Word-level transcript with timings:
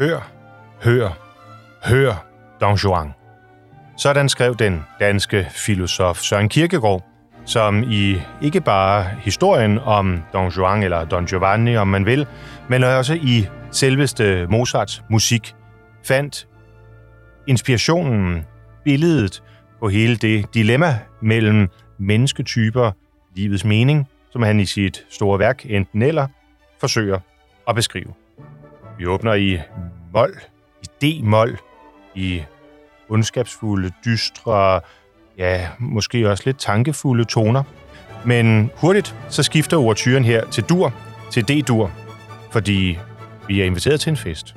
Hør, 0.00 0.30
hør, 0.82 1.08
hør 1.84 2.26
Don 2.60 2.76
Juan. 2.76 3.14
Sådan 3.96 4.28
skrev 4.28 4.56
den 4.56 4.84
danske 5.00 5.46
filosof 5.50 6.18
Søren 6.18 6.48
Kierkegaard, 6.48 7.04
som 7.44 7.82
i 7.82 8.16
ikke 8.42 8.60
bare 8.60 9.04
historien 9.04 9.78
om 9.78 10.22
Don 10.32 10.48
Juan 10.48 10.82
eller 10.82 11.04
Don 11.04 11.26
Giovanni, 11.26 11.76
om 11.76 11.88
man 11.88 12.06
vil, 12.06 12.26
men 12.68 12.84
også 12.84 13.14
i 13.14 13.46
selveste 13.70 14.46
Mozarts 14.46 15.02
musik, 15.10 15.54
fandt 16.04 16.48
inspirationen, 17.46 18.44
billedet 18.84 19.42
på 19.80 19.88
hele 19.88 20.16
det 20.16 20.54
dilemma 20.54 20.98
mellem 21.22 21.68
mennesketyper, 21.98 22.92
livets 23.34 23.64
mening, 23.64 24.08
som 24.30 24.42
han 24.42 24.60
i 24.60 24.66
sit 24.66 25.04
store 25.10 25.38
værk 25.38 25.66
enten 25.66 26.02
eller 26.02 26.26
forsøger 26.80 27.20
at 27.68 27.74
beskrive. 27.74 28.14
Vi 28.98 29.06
åbner 29.06 29.34
i 29.34 29.58
mol, 30.12 30.40
i 30.82 30.86
D-mol, 31.02 31.58
i 32.14 32.42
ondskabsfulde, 33.08 33.92
dystre, 34.04 34.80
ja, 35.38 35.68
måske 35.78 36.30
også 36.30 36.42
lidt 36.46 36.58
tankefulde 36.58 37.24
toner. 37.24 37.62
Men 38.24 38.70
hurtigt 38.74 39.14
så 39.28 39.42
skifter 39.42 39.76
overturen 39.76 40.24
her 40.24 40.50
til 40.50 40.64
dur, 40.64 40.94
til 41.30 41.48
D-dur, 41.48 41.90
fordi 42.52 42.98
vi 43.48 43.60
er 43.60 43.64
inviteret 43.64 44.00
til 44.00 44.10
en 44.10 44.16
fest. 44.16 44.54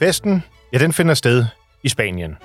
Festen, 0.00 0.44
ja, 0.72 0.78
den 0.78 0.92
finder 0.92 1.14
sted 1.14 1.44
i 1.82 1.88
Spanien. 1.88 2.36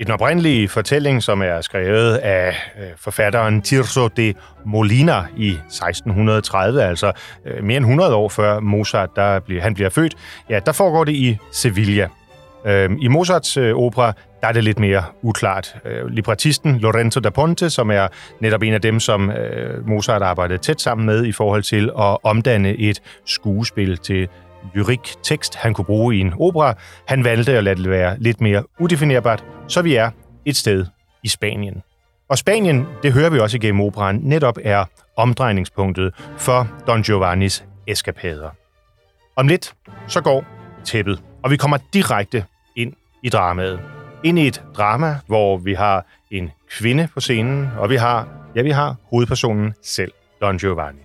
I 0.00 0.04
den 0.04 0.12
oprindelige 0.12 0.68
fortælling, 0.68 1.22
som 1.22 1.42
er 1.42 1.60
skrevet 1.60 2.16
af 2.16 2.48
øh, 2.48 2.86
forfatteren 2.96 3.62
Tirso 3.62 4.08
de 4.08 4.34
Molina 4.66 5.24
i 5.36 5.48
1630, 5.48 6.82
altså 6.82 7.12
øh, 7.46 7.64
mere 7.64 7.76
end 7.76 7.84
100 7.84 8.14
år 8.14 8.28
før 8.28 8.60
Mozart 8.60 9.10
der 9.16 9.40
bliver, 9.40 9.62
han 9.62 9.74
bliver 9.74 9.90
født, 9.90 10.14
ja, 10.50 10.58
der 10.66 10.72
foregår 10.72 11.04
det 11.04 11.12
i 11.12 11.38
Sevilla. 11.52 12.08
Øh, 12.66 12.90
I 13.00 13.08
Mozarts 13.08 13.56
opera, 13.56 14.12
der 14.40 14.48
er 14.48 14.52
det 14.52 14.64
lidt 14.64 14.78
mere 14.78 15.04
uklart. 15.22 15.76
Librettisten 16.08 16.78
Lorenzo 16.78 17.20
da 17.20 17.30
Ponte, 17.30 17.70
som 17.70 17.90
er 17.90 18.08
netop 18.40 18.62
en 18.62 18.74
af 18.74 18.80
dem, 18.80 19.00
som 19.00 19.32
Mozart 19.86 20.22
arbejdede 20.22 20.58
tæt 20.58 20.80
sammen 20.80 21.06
med 21.06 21.24
i 21.24 21.32
forhold 21.32 21.62
til 21.62 21.90
at 21.98 22.16
omdanne 22.22 22.76
et 22.76 23.02
skuespil 23.24 23.98
til 23.98 24.28
lyrik 24.74 25.14
tekst, 25.22 25.54
han 25.54 25.74
kunne 25.74 25.84
bruge 25.84 26.16
i 26.16 26.20
en 26.20 26.34
opera. 26.40 26.74
Han 27.06 27.24
valgte 27.24 27.52
at 27.52 27.64
lade 27.64 27.82
det 27.82 27.90
være 27.90 28.18
lidt 28.18 28.40
mere 28.40 28.64
udefinerbart, 28.78 29.44
så 29.68 29.82
vi 29.82 29.94
er 29.94 30.10
et 30.44 30.56
sted 30.56 30.86
i 31.22 31.28
Spanien. 31.28 31.82
Og 32.28 32.38
Spanien, 32.38 32.86
det 33.02 33.12
hører 33.12 33.30
vi 33.30 33.38
også 33.38 33.56
igennem 33.56 33.80
operaen, 33.80 34.20
netop 34.22 34.58
er 34.64 34.84
omdrejningspunktet 35.16 36.14
for 36.36 36.68
Don 36.86 37.02
Giovannis 37.02 37.64
eskapader. 37.86 38.50
Om 39.36 39.48
lidt, 39.48 39.74
så 40.06 40.20
går 40.20 40.44
tæppet, 40.84 41.22
og 41.42 41.50
vi 41.50 41.56
kommer 41.56 41.78
direkte 41.92 42.44
ind 42.76 42.92
i 43.22 43.28
dramaet. 43.28 43.80
Ind 44.24 44.38
i 44.38 44.46
et 44.46 44.62
drama, 44.76 45.18
hvor 45.26 45.56
vi 45.56 45.74
har 45.74 46.06
en 46.30 46.50
kvinde 46.70 47.08
på 47.14 47.20
scenen, 47.20 47.68
og 47.78 47.90
vi 47.90 47.96
har, 47.96 48.28
ja, 48.54 48.62
vi 48.62 48.70
har 48.70 48.96
hovedpersonen 49.10 49.74
selv, 49.82 50.12
Don 50.40 50.58
Giovanni. 50.58 51.00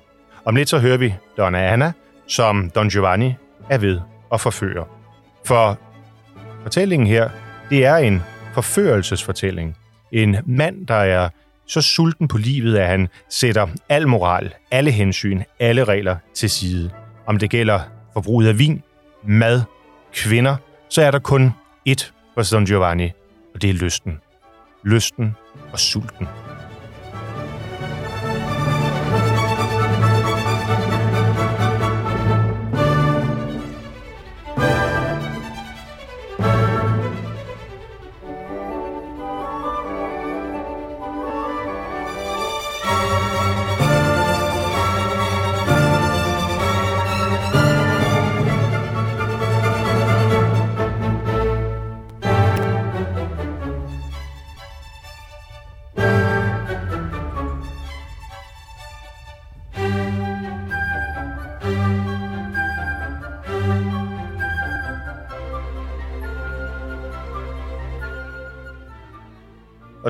Om 0.45 0.56
lidt 0.56 0.69
så 0.69 0.80
hører 0.80 0.98
vi 0.98 1.16
Donna 1.38 1.74
Anna, 1.74 1.92
som 2.28 2.69
Don 2.69 2.89
Giovanni 2.89 3.36
er 3.69 3.77
ved 3.77 4.00
at 4.33 4.42
forføre. 4.42 4.86
For 5.45 5.80
fortællingen 6.63 7.07
her, 7.07 7.30
det 7.69 7.86
er 7.86 7.95
en 7.95 8.24
forførelsesfortælling. 8.54 9.77
En 10.12 10.38
mand, 10.45 10.88
der 10.88 10.95
er 10.95 11.30
så 11.68 11.81
sulten 11.81 12.27
på 12.27 12.38
livet, 12.38 12.77
at 12.77 12.88
han 12.88 13.07
sætter 13.30 13.68
al 13.89 14.07
moral, 14.07 14.54
alle 14.71 14.92
hensyn, 14.92 15.44
alle 15.60 15.83
regler 15.83 16.15
til 16.33 16.50
side. 16.50 16.89
Om 17.25 17.38
det 17.38 17.50
gælder 17.50 17.80
forbruget 18.13 18.48
af 18.48 18.60
vin, 18.60 18.83
mad, 19.24 19.62
kvinder, 20.13 20.56
så 20.89 21.01
er 21.01 21.12
der 21.12 21.19
kun 21.19 21.54
ét 21.89 22.12
for 22.36 22.44
Don 22.51 22.66
Giovanni, 22.66 23.12
og 23.56 23.62
det 23.62 23.69
er 23.69 23.74
lysten. 23.74 24.19
Lysten 24.83 25.36
og 25.71 25.80
sulten. 25.80 26.27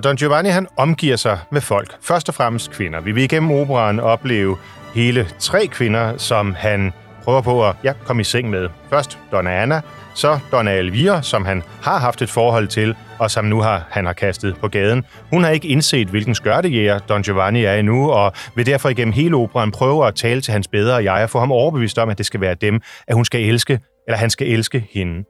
Og 0.03 0.07
Don 0.07 0.17
Giovanni, 0.17 0.49
han 0.49 0.67
omgiver 0.77 1.15
sig 1.15 1.39
med 1.51 1.61
folk. 1.61 1.95
Først 2.01 2.29
og 2.29 2.35
fremmest 2.35 2.71
kvinder. 2.71 3.01
Vi 3.01 3.11
vil 3.11 3.23
igennem 3.23 3.51
operaen 3.51 3.99
opleve 3.99 4.57
hele 4.95 5.27
tre 5.39 5.67
kvinder, 5.67 6.17
som 6.17 6.55
han 6.55 6.93
prøver 7.23 7.41
på 7.41 7.67
at 7.67 7.75
ja, 7.83 7.93
komme 8.05 8.21
i 8.21 8.23
seng 8.23 8.49
med. 8.49 8.69
Først 8.89 9.19
Donna 9.31 9.61
Anna, 9.61 9.81
så 10.15 10.39
Donna 10.51 10.73
Elvira, 10.73 11.21
som 11.21 11.45
han 11.45 11.63
har 11.81 11.99
haft 11.99 12.21
et 12.21 12.29
forhold 12.29 12.67
til, 12.67 12.95
og 13.19 13.31
som 13.31 13.45
nu 13.45 13.61
har 13.61 13.87
han 13.91 14.05
har 14.05 14.13
kastet 14.13 14.55
på 14.57 14.67
gaden. 14.67 15.05
Hun 15.29 15.43
har 15.43 15.51
ikke 15.51 15.67
indset, 15.67 16.07
hvilken 16.07 16.35
skørtejæger 16.35 16.99
Don 16.99 17.21
Giovanni 17.21 17.63
er 17.63 17.73
endnu, 17.73 18.11
og 18.11 18.33
vil 18.55 18.65
derfor 18.65 18.89
igennem 18.89 19.13
hele 19.13 19.35
operaen 19.35 19.71
prøve 19.71 20.07
at 20.07 20.15
tale 20.15 20.41
til 20.41 20.51
hans 20.51 20.67
bedre 20.67 20.95
jeg 20.95 21.23
og 21.23 21.29
få 21.29 21.39
ham 21.39 21.51
overbevist 21.51 21.99
om, 21.99 22.09
at 22.09 22.17
det 22.17 22.25
skal 22.25 22.41
være 22.41 22.55
dem, 22.55 22.81
at 23.07 23.15
hun 23.15 23.25
skal 23.25 23.41
elske, 23.41 23.79
eller 24.07 24.17
han 24.17 24.29
skal 24.29 24.47
elske 24.47 24.87
hende. 24.93 25.23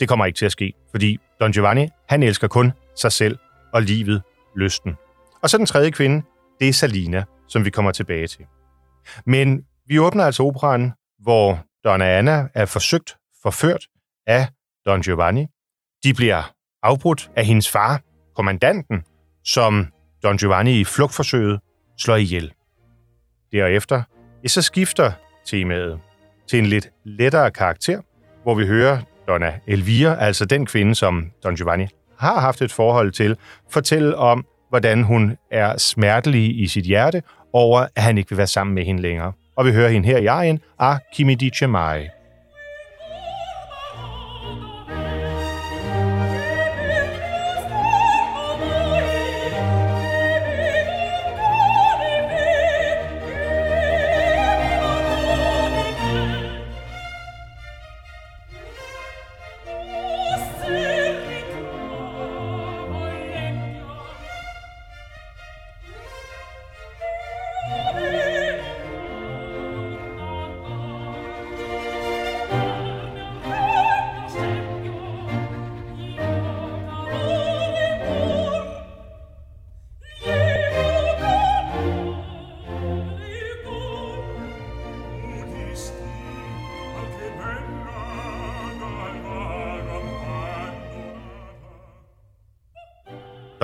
Det 0.00 0.08
kommer 0.08 0.26
ikke 0.26 0.36
til 0.36 0.46
at 0.46 0.52
ske, 0.52 0.72
fordi 0.90 1.18
Don 1.40 1.52
Giovanni, 1.52 1.88
han 2.08 2.22
elsker 2.22 2.48
kun 2.48 2.72
sig 2.96 3.12
selv 3.12 3.38
og 3.74 3.82
livet, 3.82 4.22
lysten. 4.56 4.96
Og 5.42 5.50
så 5.50 5.58
den 5.58 5.66
tredje 5.66 5.90
kvinde, 5.90 6.26
det 6.60 6.68
er 6.68 6.72
Salina, 6.72 7.24
som 7.48 7.64
vi 7.64 7.70
kommer 7.70 7.92
tilbage 7.92 8.26
til. 8.26 8.46
Men 9.26 9.64
vi 9.86 9.98
åbner 9.98 10.24
altså 10.24 10.42
operan, 10.42 10.92
hvor 11.18 11.64
Donna 11.84 12.18
Anna 12.18 12.48
er 12.54 12.66
forsøgt 12.66 13.16
forført 13.42 13.86
af 14.26 14.48
Don 14.86 15.02
Giovanni. 15.02 15.46
De 16.04 16.14
bliver 16.14 16.52
afbrudt 16.82 17.30
af 17.36 17.46
hendes 17.46 17.70
far, 17.70 18.00
kommandanten, 18.36 19.04
som 19.44 19.86
Don 20.22 20.36
Giovanni 20.36 20.80
i 20.80 20.84
flugtforsøget 20.84 21.60
slår 21.98 22.16
ihjel. 22.16 22.52
Derefter 23.52 24.02
ja, 24.42 24.48
så 24.48 24.62
skifter 24.62 25.12
temaet 25.46 26.00
til 26.48 26.58
en 26.58 26.66
lidt 26.66 26.90
lettere 27.04 27.50
karakter, 27.50 28.00
hvor 28.42 28.54
vi 28.54 28.66
hører 28.66 28.98
Donna 29.28 29.60
Elvira, 29.66 30.16
altså 30.20 30.44
den 30.44 30.66
kvinde, 30.66 30.94
som 30.94 31.30
Don 31.44 31.56
Giovanni 31.56 31.88
har 32.18 32.40
haft 32.40 32.62
et 32.62 32.72
forhold 32.72 33.12
til, 33.12 33.36
fortælle 33.70 34.16
om, 34.16 34.46
hvordan 34.68 35.02
hun 35.02 35.36
er 35.50 35.78
smertelig 35.78 36.60
i 36.60 36.66
sit 36.66 36.84
hjerte 36.84 37.22
over, 37.52 37.86
at 37.96 38.02
han 38.02 38.18
ikke 38.18 38.30
vil 38.30 38.38
være 38.38 38.46
sammen 38.46 38.74
med 38.74 38.84
hende 38.84 39.02
længere. 39.02 39.32
Og 39.56 39.66
vi 39.66 39.72
hører 39.72 39.88
hende 39.88 40.08
her 40.08 40.18
i 40.18 40.26
arien, 40.26 40.60
af 40.78 40.98
Kimi 41.14 41.34
Dice 41.34 41.66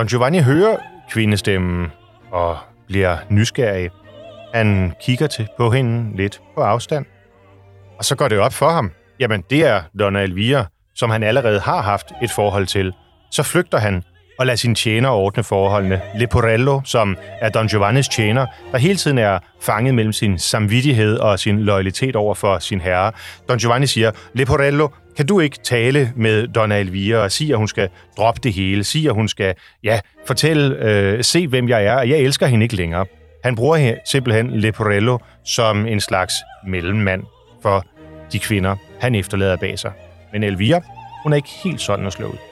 Don 0.01 0.07
Giovanni 0.07 0.39
hører 0.39 0.77
kvindestemmen 1.11 1.93
og 2.31 2.59
bliver 2.87 3.17
nysgerrig. 3.29 3.91
Han 4.55 4.93
kigger 5.03 5.27
til 5.27 5.49
på 5.57 5.71
hende 5.71 6.17
lidt 6.17 6.41
på 6.55 6.61
afstand. 6.61 7.07
Og 7.99 8.05
så 8.05 8.17
går 8.17 8.29
det 8.29 8.39
op 8.39 8.53
for 8.53 8.71
ham. 8.71 8.91
Jamen, 9.19 9.45
det 9.51 9.67
er 9.67 9.83
Donna 9.99 10.23
Elvira, 10.23 10.67
som 10.95 11.11
han 11.11 11.23
allerede 11.23 11.61
har 11.61 11.83
haft 11.83 12.07
et 12.23 12.31
forhold 12.31 12.67
til. 12.67 12.93
Så 13.31 13.43
flygter 13.43 13.79
han 13.79 14.03
og 14.41 14.47
lader 14.47 14.57
sin 14.57 14.75
tjener 14.75 15.09
ordne 15.09 15.45
forholdene. 15.45 16.01
Leporello, 16.15 16.81
som 16.85 17.17
er 17.41 17.49
Don 17.49 17.69
Giovannis 17.69 18.09
tjener, 18.09 18.47
der 18.73 18.79
hele 18.79 18.97
tiden 18.97 19.19
er 19.19 19.39
fanget 19.61 19.95
mellem 19.95 20.13
sin 20.13 20.39
samvittighed 20.39 21.19
og 21.19 21.39
sin 21.39 21.61
loyalitet 21.61 22.17
over 22.17 22.35
for 22.35 22.59
sin 22.59 22.81
herre. 22.81 23.13
Don 23.49 23.59
Giovanni 23.59 23.87
siger, 23.87 24.11
Leporello, 24.35 24.89
kan 25.17 25.27
du 25.27 25.41
ikke 25.41 25.59
tale 25.65 26.13
med 26.17 26.49
Donna 26.49 26.81
Elvira 26.81 27.19
og 27.19 27.33
sige, 27.33 27.53
at 27.53 27.59
hun 27.59 27.69
skal 27.69 27.89
droppe 28.17 28.41
det 28.43 28.53
hele? 28.53 28.85
Sige, 28.85 29.09
at 29.09 29.15
hun 29.15 29.29
skal, 29.29 29.55
ja, 29.85 30.01
fortælle, 30.27 30.77
øh, 30.77 31.25
se 31.25 31.47
hvem 31.47 31.69
jeg 31.69 31.85
er, 31.85 31.95
og 31.97 32.09
jeg 32.09 32.19
elsker 32.19 32.47
hende 32.47 32.65
ikke 32.65 32.77
længere. 32.77 33.07
Han 33.45 33.57
bruger 33.57 33.95
simpelthen 34.05 34.51
Leporello 34.51 35.19
som 35.45 35.87
en 35.87 36.01
slags 36.01 36.35
mellemmand 36.67 37.23
for 37.63 37.85
de 38.33 38.39
kvinder, 38.39 38.77
han 39.01 39.15
efterlader 39.15 39.57
bag 39.57 39.79
sig. 39.79 39.93
Men 40.33 40.43
Elvira, 40.43 40.81
hun 41.23 41.33
er 41.33 41.37
ikke 41.37 41.51
helt 41.65 41.81
sådan 41.81 42.07
at 42.07 42.13
slå 42.13 42.27
ud. 42.27 42.50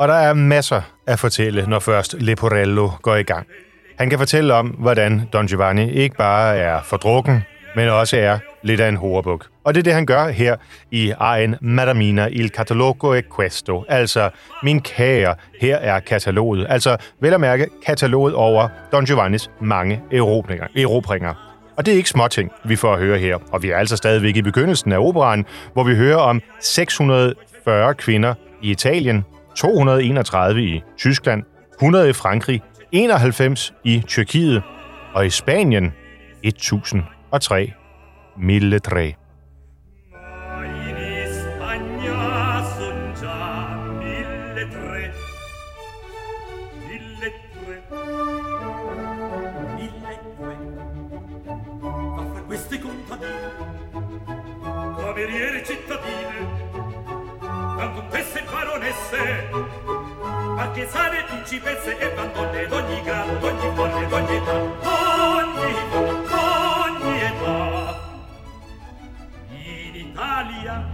Og 0.00 0.08
der 0.08 0.14
er 0.14 0.34
masser 0.34 0.80
at 1.06 1.18
fortælle, 1.18 1.66
når 1.66 1.78
først 1.78 2.14
Leporello 2.18 2.90
går 3.02 3.16
i 3.16 3.22
gang. 3.22 3.46
Han 3.98 4.10
kan 4.10 4.18
fortælle 4.18 4.54
om, 4.54 4.66
hvordan 4.66 5.28
Don 5.32 5.46
Giovanni 5.46 5.90
ikke 5.90 6.16
bare 6.16 6.56
er 6.56 6.82
fordrukken, 6.82 7.42
men 7.76 7.88
også 7.88 8.16
er 8.16 8.38
lidt 8.62 8.80
af 8.80 8.88
en 8.88 8.96
horebuk. 8.96 9.46
Og 9.64 9.74
det 9.74 9.80
er 9.80 9.82
det, 9.82 9.92
han 9.92 10.06
gør 10.06 10.28
her 10.28 10.56
i 10.90 11.12
Ein 11.36 11.56
Madamina 11.60 12.28
il 12.32 12.48
catalogo 12.48 13.12
e 13.12 13.22
questo. 13.36 13.84
Altså, 13.88 14.30
min 14.62 14.80
kære, 14.80 15.34
her 15.60 15.76
er 15.76 16.00
kataloget. 16.00 16.66
Altså, 16.68 16.96
vel 17.20 17.34
at 17.34 17.40
mærke, 17.40 17.66
kataloget 17.86 18.34
over 18.34 18.68
Don 18.92 19.04
Giovannis 19.04 19.50
mange 19.60 20.00
erobringer. 20.12 20.66
erobringer. 20.76 21.34
Og 21.76 21.86
det 21.86 21.92
er 21.92 21.96
ikke 21.96 22.08
småting, 22.08 22.52
vi 22.64 22.76
får 22.76 22.92
at 22.92 22.98
høre 22.98 23.18
her. 23.18 23.38
Og 23.52 23.62
vi 23.62 23.70
er 23.70 23.76
altså 23.76 23.96
stadigvæk 23.96 24.36
i 24.36 24.42
begyndelsen 24.42 24.92
af 24.92 24.98
operan, 24.98 25.44
hvor 25.72 25.84
vi 25.84 25.94
hører 25.94 26.18
om 26.18 26.42
640 26.60 27.94
kvinder 27.94 28.34
i 28.62 28.70
Italien, 28.70 29.24
231 29.56 30.58
i 30.58 30.82
Tyskland, 30.98 31.42
100 31.74 32.08
i 32.08 32.12
Frankrig, 32.12 32.62
91 32.92 33.74
i 33.84 34.02
Tyrkiet 34.06 34.62
og 35.14 35.26
i 35.26 35.30
Spanien 35.30 35.92
1003 36.42 37.72
milletræ. 38.36 39.12
principesse 61.40 61.96
e 61.96 62.10
bandonne 62.10 62.66
d'ogni 62.66 63.02
grado, 63.02 63.32
d'ogni 63.38 63.74
forne, 63.74 64.06
d'ogni 64.08 64.36
età, 64.36 64.52
d'ogni 64.84 65.72
d'ogni 65.90 67.20
età. 67.20 67.58
In 69.48 69.94
Italia 69.94 70.84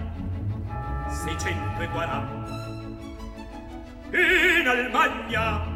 640, 1.08 2.46
in 4.12 4.68
Almagna 4.68 5.66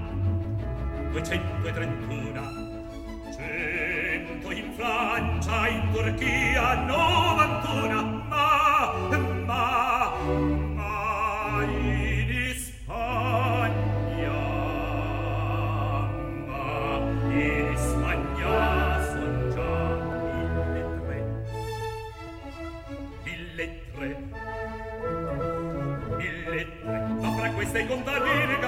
231, 1.10 2.40
100 3.32 4.50
in 4.52 4.72
Francia, 4.76 5.68
in 5.68 5.90
Turchia 5.92 6.74
91, 6.86 8.19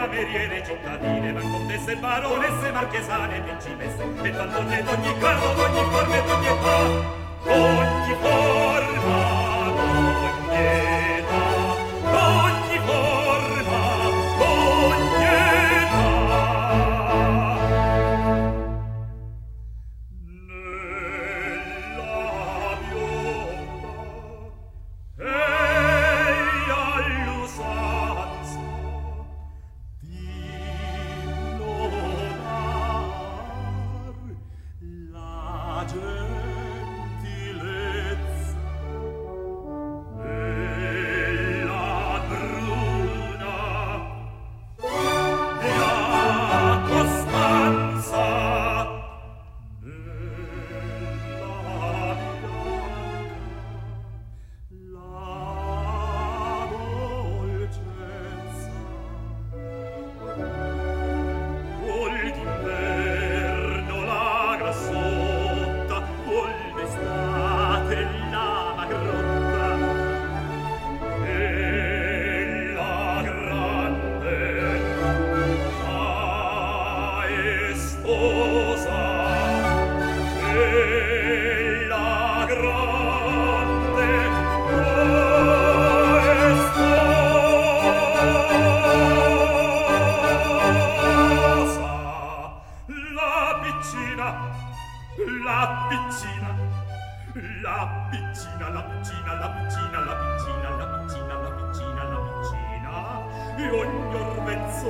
cameriere, 0.02 0.64
cittadine, 0.64 1.32
vancontesse, 1.32 1.97
baronesse, 1.97 2.73
marchesane, 2.73 3.40
principesse, 3.40 4.02
e 4.23 4.30
tant'onne 4.32 4.82
d'ogni 4.82 5.18
grado, 5.18 5.54
d'ogni 5.54 5.90
forma 5.90 6.16
e 6.16 6.23
d'ogni 6.25 6.47
età, 6.47 6.76
ogni 7.44 8.16
forma. 8.21 8.62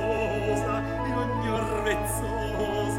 rosa 0.03 0.75
in 1.07 1.13
ogni 1.23 1.49
orvezzosa 1.49 2.92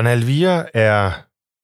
Don 0.00 0.06
Alvira 0.06 0.66
er 0.74 1.12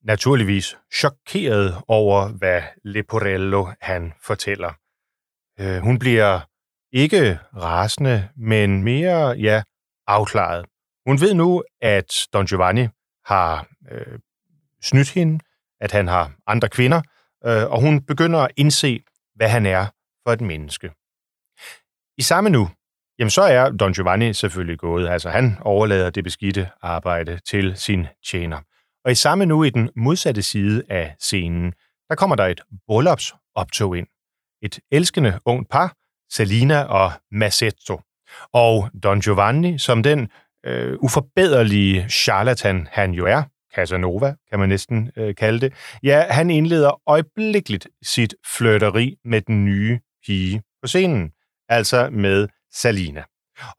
naturligvis 0.05 0.77
chokeret 0.95 1.83
over, 1.89 2.29
hvad 2.29 2.63
Leporello 2.85 3.67
han 3.81 4.13
fortæller. 4.23 4.73
Øh, 5.61 5.79
hun 5.79 5.99
bliver 5.99 6.41
ikke 6.93 7.39
rasende, 7.57 8.29
men 8.37 8.83
mere, 8.83 9.29
ja, 9.29 9.63
afklaret. 10.07 10.67
Hun 11.07 11.21
ved 11.21 11.35
nu, 11.35 11.63
at 11.81 12.29
Don 12.33 12.47
Giovanni 12.47 12.89
har 13.25 13.67
øh, 13.91 14.19
snydt 14.83 15.11
hende, 15.11 15.45
at 15.81 15.93
han 15.93 16.09
har 16.09 16.33
andre 16.47 16.69
kvinder, 16.69 17.03
øh, 17.47 17.71
og 17.71 17.81
hun 17.81 18.03
begynder 18.03 18.39
at 18.39 18.51
indse, 18.57 19.01
hvad 19.35 19.49
han 19.49 19.67
er 19.67 19.87
for 20.27 20.33
et 20.33 20.41
menneske. 20.41 20.91
I 22.19 22.23
samme 22.23 22.51
nu, 22.51 22.69
jamen 23.19 23.31
så 23.31 23.43
er 23.43 23.71
Don 23.71 23.93
Giovanni 23.93 24.33
selvfølgelig 24.33 24.79
gået. 24.79 25.09
Altså 25.09 25.31
han 25.31 25.59
overlader 25.61 26.11
det 26.11 26.25
beskidte 26.25 26.69
arbejde 26.83 27.39
til 27.47 27.73
sin 27.77 28.07
tjener. 28.27 28.61
Og 29.05 29.13
i 29.13 29.15
samme 29.15 29.47
nu 29.47 29.65
i 29.65 29.71
den 29.71 29.91
modsatte 29.97 30.43
side 30.43 30.83
af 30.89 31.15
scenen, 31.19 31.73
der 32.09 32.15
kommer 32.15 32.37
der 32.37 32.47
et 32.47 32.61
bryllupsoptog 32.87 33.99
ind. 33.99 34.07
Et 34.63 34.79
elskende 34.93 35.41
ungt 35.45 35.71
par, 35.71 35.95
Salina 36.33 36.83
og 36.83 37.13
Massetto. 37.31 38.01
Og 38.53 38.91
Don 39.03 39.21
Giovanni, 39.21 39.79
som 39.79 40.03
den 40.03 40.29
øh, 40.67 40.99
uforbederlige 41.01 42.09
charlatan 42.09 42.89
han 42.91 43.13
jo 43.13 43.27
er, 43.27 43.43
Casanova, 43.75 44.35
kan 44.51 44.59
man 44.59 44.69
næsten 44.69 45.11
øh, 45.17 45.35
kalde 45.35 45.61
det, 45.61 45.73
ja, 46.03 46.27
han 46.31 46.51
indleder 46.51 47.01
øjeblikkeligt 47.07 47.89
sit 48.03 48.35
flirteri 48.57 49.17
med 49.25 49.41
den 49.41 49.65
nye 49.65 50.01
pige 50.27 50.63
på 50.83 50.87
scenen, 50.87 51.31
altså 51.69 52.09
med 52.11 52.49
Salina. 52.77 53.23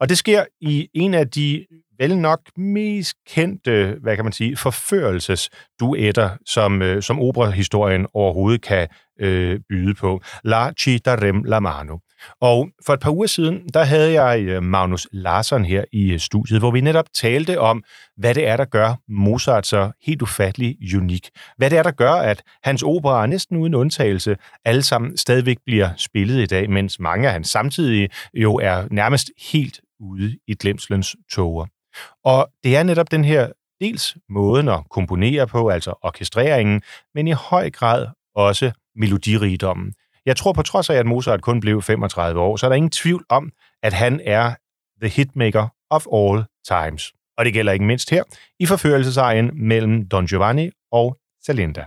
Og 0.00 0.08
det 0.08 0.18
sker 0.18 0.44
i 0.60 0.88
en 0.94 1.14
af 1.14 1.30
de 1.30 1.66
vel 1.98 2.18
nok 2.18 2.40
mest 2.56 3.16
kendte, 3.26 3.96
hvad 4.02 4.16
kan 4.16 4.24
man 4.24 4.32
sige, 4.32 4.56
forførelsesduetter, 4.56 6.30
som, 6.46 6.82
øh, 6.82 7.02
som 7.02 7.20
operahistorien 7.20 8.06
overhovedet 8.14 8.62
kan 8.62 8.88
øh, 9.20 9.60
byde 9.68 9.94
på. 9.94 10.20
La 10.44 10.72
Cita 10.72 11.14
Rem 11.14 11.42
la 11.44 11.60
Mano. 11.60 11.98
Og 12.40 12.68
for 12.86 12.94
et 12.94 13.00
par 13.00 13.10
uger 13.10 13.26
siden, 13.26 13.68
der 13.74 13.84
havde 13.84 14.22
jeg 14.22 14.40
øh, 14.40 14.62
Magnus 14.62 15.08
Larsson 15.12 15.64
her 15.64 15.84
i 15.92 16.12
øh, 16.12 16.18
studiet, 16.20 16.58
hvor 16.58 16.70
vi 16.70 16.80
netop 16.80 17.06
talte 17.14 17.60
om, 17.60 17.84
hvad 18.16 18.34
det 18.34 18.46
er, 18.46 18.56
der 18.56 18.64
gør 18.64 18.94
Mozart 19.08 19.66
så 19.66 19.90
helt 20.02 20.22
ufattelig 20.22 20.76
unik. 20.96 21.30
Hvad 21.56 21.70
det 21.70 21.78
er, 21.78 21.82
der 21.82 21.90
gør, 21.90 22.12
at 22.12 22.42
hans 22.62 22.82
operaer 22.82 23.26
næsten 23.26 23.56
uden 23.56 23.74
undtagelse 23.74 24.36
alle 24.64 24.82
sammen 24.82 25.16
stadigvæk 25.16 25.56
bliver 25.66 25.90
spillet 25.96 26.42
i 26.42 26.46
dag, 26.46 26.70
mens 26.70 27.00
mange 27.00 27.26
af 27.26 27.32
hans 27.32 27.48
samtidige 27.48 28.08
jo 28.34 28.54
er 28.54 28.84
nærmest 28.90 29.30
helt 29.52 29.80
ude 30.00 30.38
i 30.48 30.54
glemslens 30.54 31.16
tåger. 31.32 31.66
Og 32.24 32.48
det 32.64 32.76
er 32.76 32.82
netop 32.82 33.10
den 33.10 33.24
her 33.24 33.48
dels 33.80 34.16
måden 34.28 34.68
at 34.68 34.80
komponere 34.90 35.46
på, 35.46 35.68
altså 35.68 35.94
orkestreringen, 36.02 36.82
men 37.14 37.28
i 37.28 37.32
høj 37.32 37.70
grad 37.70 38.06
også 38.34 38.72
melodirigdommen. 38.96 39.94
Jeg 40.28 40.36
tror 40.36 40.52
på 40.52 40.62
trods 40.62 40.90
af, 40.90 40.94
at 40.94 41.06
Mozart 41.06 41.42
kun 41.42 41.60
blev 41.60 41.82
35 41.82 42.40
år, 42.40 42.56
så 42.56 42.66
er 42.66 42.68
der 42.68 42.76
ingen 42.76 42.90
tvivl 42.90 43.24
om, 43.28 43.50
at 43.82 43.92
han 43.92 44.20
er 44.24 44.54
the 45.02 45.08
hitmaker 45.08 45.68
of 45.90 46.06
all 46.12 46.44
times. 46.68 47.12
Og 47.38 47.44
det 47.44 47.52
gælder 47.52 47.72
ikke 47.72 47.84
mindst 47.84 48.10
her 48.10 48.22
i 48.60 48.66
forførelsesejen 48.66 49.50
mellem 49.54 50.08
Don 50.08 50.26
Giovanni 50.26 50.70
og 50.92 51.16
Salinda. 51.46 51.84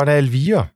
Donna 0.00 0.18
Elvira, 0.18 0.66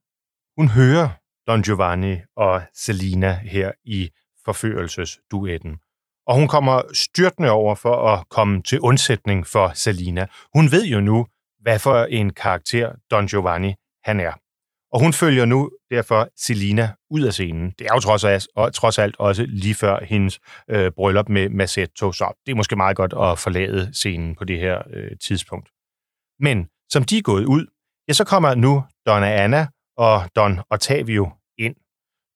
hun 0.56 0.68
hører 0.68 1.08
Don 1.46 1.62
Giovanni 1.62 2.16
og 2.36 2.62
Selina 2.74 3.32
her 3.32 3.72
i 3.84 4.10
forførelsesduetten. 4.44 5.76
Og 6.26 6.34
hun 6.34 6.48
kommer 6.48 6.82
styrtende 6.92 7.50
over 7.50 7.74
for 7.74 8.08
at 8.12 8.28
komme 8.28 8.62
til 8.62 8.80
undsætning 8.80 9.46
for 9.46 9.70
Selina. 9.74 10.26
Hun 10.54 10.72
ved 10.72 10.84
jo 10.86 11.00
nu, 11.00 11.26
hvad 11.60 11.78
for 11.78 12.04
en 12.04 12.32
karakter 12.32 12.92
Don 13.10 13.26
Giovanni 13.26 13.74
han 14.04 14.20
er. 14.20 14.32
Og 14.92 15.00
hun 15.00 15.12
følger 15.12 15.44
nu 15.44 15.70
derfor 15.90 16.28
Selina 16.36 16.94
ud 17.10 17.22
af 17.22 17.32
scenen. 17.32 17.74
Det 17.78 17.86
er 17.86 17.94
jo 17.94 18.00
trods 18.00 18.24
alt, 18.24 18.48
og 18.56 18.74
trods 18.74 18.98
alt 18.98 19.16
også 19.18 19.46
lige 19.48 19.74
før 19.74 20.04
hendes 20.04 20.40
øh, 20.70 20.92
bryllup 20.92 21.28
med 21.28 21.48
Massetto, 21.48 22.12
så 22.12 22.32
det 22.46 22.52
er 22.52 22.56
måske 22.56 22.76
meget 22.76 22.96
godt 22.96 23.12
at 23.12 23.38
forlade 23.38 23.90
scenen 23.92 24.34
på 24.34 24.44
det 24.44 24.58
her 24.58 24.82
øh, 24.90 25.10
tidspunkt. 25.20 25.68
Men 26.40 26.68
som 26.90 27.04
de 27.04 27.18
er 27.18 27.22
gået 27.22 27.44
ud, 27.44 27.66
ja, 28.08 28.12
så 28.12 28.24
kommer 28.24 28.54
nu 28.54 28.84
Donna 29.06 29.42
Anna 29.44 29.66
og 29.96 30.22
Don 30.36 30.60
Ottavio 30.70 31.30
ind. 31.58 31.74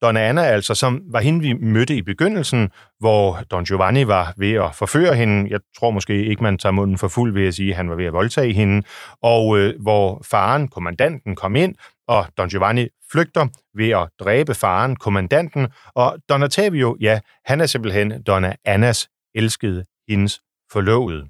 Donna 0.02 0.20
Anna 0.28 0.42
altså, 0.42 0.74
som 0.74 1.02
var 1.12 1.20
hende, 1.20 1.40
vi 1.40 1.52
mødte 1.52 1.96
i 1.96 2.02
begyndelsen, 2.02 2.70
hvor 2.98 3.40
Don 3.50 3.64
Giovanni 3.64 4.06
var 4.06 4.34
ved 4.36 4.52
at 4.52 4.74
forføre 4.74 5.14
hende. 5.14 5.50
Jeg 5.50 5.60
tror 5.78 5.90
måske 5.90 6.24
ikke, 6.24 6.42
man 6.42 6.58
tager 6.58 6.72
munden 6.72 6.98
for 6.98 7.08
fuld 7.08 7.32
ved 7.32 7.48
at 7.48 7.54
sige, 7.54 7.70
at 7.70 7.76
han 7.76 7.90
var 7.90 7.96
ved 7.96 8.04
at 8.04 8.12
voldtage 8.12 8.52
hende. 8.52 8.86
Og 9.22 9.58
øh, 9.58 9.82
hvor 9.82 10.22
faren, 10.30 10.68
kommandanten, 10.68 11.36
kom 11.36 11.56
ind, 11.56 11.74
og 12.08 12.26
Don 12.38 12.48
Giovanni 12.48 12.88
flygter 13.12 13.46
ved 13.74 13.90
at 13.90 14.08
dræbe 14.20 14.54
faren, 14.54 14.96
kommandanten. 14.96 15.68
Og 15.94 16.18
Don 16.28 16.42
Ottavio, 16.42 16.96
ja, 17.00 17.20
han 17.44 17.60
er 17.60 17.66
simpelthen 17.66 18.22
Donna 18.22 18.54
Annas 18.64 19.08
elskede, 19.34 19.84
hendes 20.08 20.40
forlovede. 20.72 21.22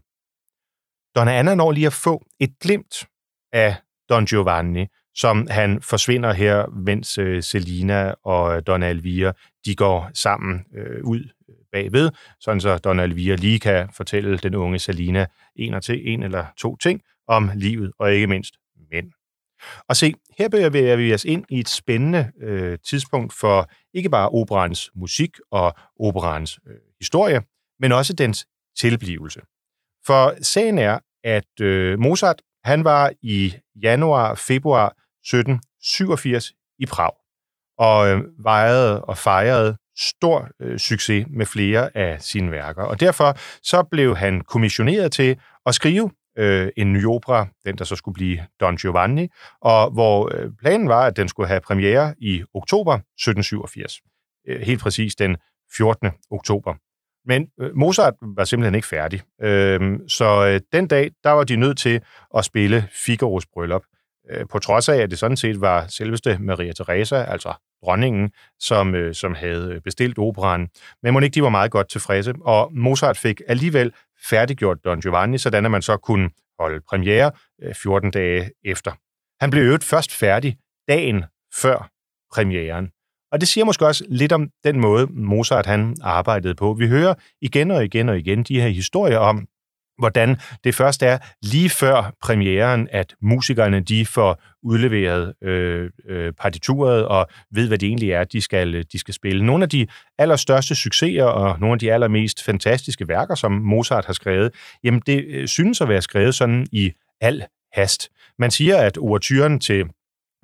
Donna 1.17 1.39
Anna 1.39 1.55
når 1.55 1.73
lige 1.73 1.87
at 1.87 1.93
få 1.93 2.23
et 2.41 2.59
glimt 2.61 3.09
af 3.53 3.77
Don 4.09 4.27
Giovanni, 4.27 4.87
som 5.15 5.47
han 5.51 5.83
forsvinder 5.83 6.33
her, 6.33 6.67
mens 6.67 7.19
øh, 7.19 7.43
Selina 7.43 8.15
og 8.25 8.67
Donna 8.67 8.91
Elvira, 8.91 9.33
de 9.65 9.75
går 9.75 10.11
sammen 10.15 10.65
øh, 10.77 11.05
ud 11.05 11.29
bagved, 11.73 12.11
sådan 12.41 12.61
så 12.61 12.79
Donna 12.79 13.03
Elvira 13.03 13.37
lige 13.37 13.61
kan 13.61 13.89
fortælle 13.95 14.39
den 14.39 14.55
unge 14.55 14.79
Selina 14.79 15.27
en, 15.57 15.75
og 15.75 15.83
til, 15.83 16.13
en 16.13 16.23
eller 16.23 16.47
to 16.59 16.77
ting 16.77 17.01
om 17.29 17.51
livet, 17.55 17.93
og 17.99 18.15
ikke 18.15 18.27
mindst 18.27 18.55
mænd. 18.93 19.13
Og 19.89 19.97
se, 19.97 20.15
her 20.39 20.49
bevæger 20.49 20.97
vi 20.97 21.15
os 21.15 21.25
ind 21.25 21.45
i 21.49 21.59
et 21.61 21.69
spændende 21.69 22.33
øh, 22.41 22.79
tidspunkt 22.85 23.33
for 23.33 23.71
ikke 23.95 24.11
bare 24.11 24.29
operans 24.29 24.91
musik 24.95 25.31
og 25.51 25.75
operans 26.01 26.59
øh, 26.67 26.77
historie, 27.01 27.43
men 27.81 27.93
også 27.93 28.13
dens 28.13 28.47
tilblivelse. 28.79 29.41
For 30.07 30.43
sagen 30.43 30.79
er, 30.79 30.99
at 31.25 31.61
øh, 31.61 31.99
Mozart 31.99 32.43
han 32.69 32.85
var 32.85 33.13
i 33.23 33.55
januar-februar 33.83 34.87
1787 34.89 36.53
i 36.79 36.87
Prag, 36.87 37.11
og 37.79 38.09
øh, 38.09 38.45
vejede 38.45 39.05
og 39.05 39.19
fejrede 39.19 39.77
stor 39.99 40.49
øh, 40.61 40.79
succes 40.79 41.27
med 41.31 41.47
flere 41.47 41.97
af 41.97 42.23
sine 42.23 42.51
værker. 42.51 42.83
Og 42.83 43.01
derfor 43.01 43.37
så 43.63 43.83
blev 43.83 44.17
han 44.17 44.41
kommissioneret 44.41 45.13
til 45.13 45.39
at 45.67 45.75
skrive 45.75 46.11
øh, 46.39 46.69
en 46.77 46.93
ny 46.93 47.07
opera, 47.07 47.47
den 47.65 47.79
der 47.79 47.85
så 47.85 47.97
skulle 47.97 48.15
blive 48.15 48.47
Don 48.61 48.77
Giovanni, 48.77 49.29
og 49.61 49.91
hvor 49.91 50.31
øh, 50.35 50.51
planen 50.59 50.89
var, 50.89 51.07
at 51.07 51.17
den 51.17 51.29
skulle 51.29 51.49
have 51.49 51.61
premiere 51.61 52.15
i 52.19 52.43
oktober 52.55 52.95
1787. 52.95 54.01
Øh, 54.49 54.61
helt 54.61 54.81
præcis 54.81 55.15
den 55.15 55.37
14. 55.77 56.11
oktober. 56.31 56.75
Men 57.29 57.49
øh, 57.61 57.77
Mozart 57.77 58.15
var 58.23 58.45
simpelthen 58.45 58.75
ikke 58.75 58.89
færdig. 58.89 59.23
Øhm, 59.43 60.09
så 60.09 60.47
øh, 60.47 60.61
den 60.73 60.87
dag, 60.87 61.11
der 61.25 61.31
var 61.31 61.45
de 61.45 61.57
nødt 61.57 61.79
til 61.79 62.01
at 62.37 62.45
spille 62.45 62.89
Figaros 62.93 63.47
bryllup. 63.47 63.83
Øh, 64.31 64.47
på 64.51 64.59
trods 64.59 64.89
af, 64.89 64.97
at 64.97 65.11
det 65.11 65.19
sådan 65.19 65.37
set 65.37 65.61
var 65.61 65.87
selveste 65.87 66.39
Maria 66.41 66.73
Theresa, 66.73 67.25
altså 67.25 67.53
dronningen, 67.85 68.31
som, 68.59 69.13
som 69.13 69.35
havde 69.35 69.81
bestilt 69.85 70.19
operan. 70.19 70.69
Men 71.03 71.13
må 71.13 71.21
ikke 71.21 71.35
de 71.35 71.43
var 71.43 71.49
meget 71.49 71.71
godt 71.71 71.91
tilfredse, 71.91 72.35
og 72.41 72.71
Mozart 72.73 73.17
fik 73.17 73.41
alligevel 73.49 73.93
færdiggjort 74.31 74.85
Don 74.85 75.01
Giovanni, 75.01 75.39
sådan 75.39 75.65
at 75.65 75.71
man 75.71 75.83
så 75.83 75.97
kunne 75.97 76.31
holde 76.59 76.81
premiere 76.89 77.31
14 77.83 78.11
dage 78.11 78.51
efter. 78.65 78.93
Han 79.41 79.51
blev 79.51 79.63
øvet 79.63 79.85
først 79.85 80.15
færdig 80.15 80.59
dagen 80.89 81.25
før 81.55 81.91
premieren. 82.35 82.91
Og 83.33 83.41
det 83.41 83.49
siger 83.49 83.65
måske 83.65 83.87
også 83.87 84.05
lidt 84.09 84.33
om 84.33 84.49
den 84.65 84.81
måde, 84.81 85.07
Mozart 85.11 85.67
han 85.67 85.97
arbejdede 86.03 86.55
på. 86.55 86.73
Vi 86.73 86.89
hører 86.89 87.15
igen 87.41 87.71
og 87.71 87.85
igen 87.85 88.09
og 88.09 88.19
igen 88.19 88.43
de 88.43 88.61
her 88.61 88.69
historier 88.69 89.19
om, 89.19 89.49
hvordan 89.99 90.37
det 90.65 90.75
først 90.75 91.03
er 91.03 91.19
lige 91.43 91.71
før 91.71 92.13
premieren, 92.23 92.89
at 92.91 93.15
musikerne 93.23 93.81
de 93.81 94.07
får 94.07 94.43
udleveret 94.63 95.33
øh, 95.43 95.91
øh, 96.09 96.33
partituret 96.33 97.07
og 97.07 97.27
ved, 97.55 97.69
hvad 97.69 97.79
det 97.79 97.87
egentlig 97.87 98.11
er, 98.11 98.25
de 98.25 98.41
skal, 98.41 98.75
øh, 98.75 98.85
de 98.93 98.99
skal 98.99 99.15
spille. 99.15 99.47
Nogle 99.47 99.63
af 99.63 99.69
de 99.69 99.87
allerstørste 100.19 100.75
succeser 100.75 101.25
og 101.25 101.61
nogle 101.61 101.73
af 101.73 101.79
de 101.79 101.93
allermest 101.93 102.45
fantastiske 102.45 103.09
værker, 103.09 103.35
som 103.35 103.53
Mozart 103.53 104.05
har 104.05 104.13
skrevet, 104.13 104.55
jamen 104.85 105.03
det 105.07 105.25
øh, 105.29 105.49
synes 105.49 105.81
at 105.81 105.89
være 105.89 106.03
skrevet 106.03 106.35
sådan 106.35 106.67
i 106.73 106.93
al 107.21 107.45
hast. 107.73 108.11
Man 108.39 108.51
siger, 108.51 108.77
at 108.77 108.99
overturen 108.99 109.61
til 109.61 109.85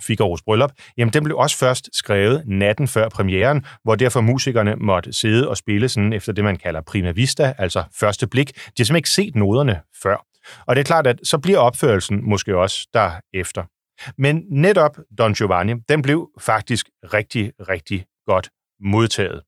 Figaros 0.06 0.42
bryllup, 0.42 0.72
jamen 0.96 1.12
den 1.12 1.24
blev 1.24 1.36
også 1.36 1.58
først 1.58 1.88
skrevet 1.92 2.42
natten 2.46 2.88
før 2.88 3.08
premieren, 3.08 3.66
hvor 3.82 3.94
derfor 3.94 4.20
musikerne 4.20 4.76
måtte 4.76 5.12
sidde 5.12 5.48
og 5.48 5.56
spille 5.56 5.88
sådan 5.88 6.12
efter 6.12 6.32
det, 6.32 6.44
man 6.44 6.56
kalder 6.56 6.80
prima 6.80 7.10
vista, 7.10 7.54
altså 7.58 7.84
første 8.00 8.26
blik. 8.26 8.48
De 8.48 8.60
har 8.60 8.84
simpelthen 8.84 8.96
ikke 8.96 9.10
set 9.10 9.34
noderne 9.36 9.80
før. 10.02 10.26
Og 10.66 10.76
det 10.76 10.80
er 10.80 10.84
klart, 10.84 11.06
at 11.06 11.20
så 11.24 11.38
bliver 11.38 11.58
opførelsen 11.58 12.28
måske 12.28 12.56
også 12.56 12.88
derefter. 12.94 13.62
Men 14.18 14.42
netop 14.50 14.98
Don 15.18 15.34
Giovanni, 15.34 15.74
den 15.88 16.02
blev 16.02 16.28
faktisk 16.40 16.88
rigtig, 17.04 17.52
rigtig 17.68 18.04
godt 18.26 18.50
modtaget. 18.80 19.42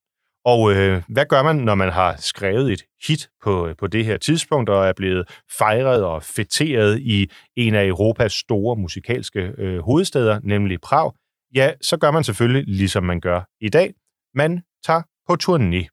Og 0.47 0.73
øh, 0.73 1.03
hvad 1.09 1.27
gør 1.27 1.43
man, 1.43 1.57
når 1.57 1.75
man 1.75 1.93
har 1.93 2.17
skrevet 2.17 2.73
et 2.73 2.83
hit 3.07 3.29
på, 3.43 3.75
på 3.79 3.87
det 3.87 4.05
her 4.05 4.17
tidspunkt, 4.17 4.71
og 4.71 4.87
er 4.87 4.93
blevet 4.97 5.29
fejret 5.59 6.05
og 6.05 6.23
fætteret 6.23 7.01
i 7.01 7.31
en 7.57 7.75
af 7.75 7.87
Europas 7.87 8.33
store 8.33 8.77
musikalske 8.77 9.41
øh, 9.59 9.79
hovedsteder, 9.79 10.41
nemlig 10.43 10.81
Prag? 10.81 11.13
Ja, 11.55 11.73
så 11.81 11.97
gør 11.97 12.11
man 12.11 12.25
selvfølgelig, 12.25 12.65
ligesom 12.67 13.05
man 13.05 13.21
gør 13.21 13.41
i 13.61 13.69
dag. 13.69 13.95
Man 14.35 14.63
tager 14.85 15.03
på 15.29 15.37
turné. 15.43 15.89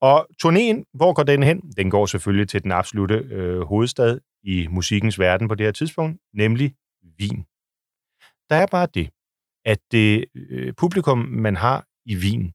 Og 0.00 0.28
turnéen, 0.44 0.90
hvor 0.94 1.12
går 1.12 1.22
den 1.22 1.42
hen? 1.42 1.60
Den 1.76 1.90
går 1.90 2.06
selvfølgelig 2.06 2.48
til 2.48 2.62
den 2.62 2.72
absolute 2.72 3.14
øh, 3.14 3.60
hovedstad 3.60 4.20
i 4.42 4.66
musikkens 4.70 5.18
verden 5.18 5.48
på 5.48 5.54
det 5.54 5.66
her 5.66 5.72
tidspunkt, 5.72 6.20
nemlig 6.34 6.74
Wien. 7.20 7.44
Der 8.50 8.56
er 8.56 8.66
bare 8.66 8.88
det, 8.94 9.10
at 9.64 9.78
det 9.92 10.24
øh, 10.34 10.72
publikum, 10.74 11.18
man 11.18 11.56
har 11.56 11.84
i 12.06 12.16
Wien, 12.16 12.52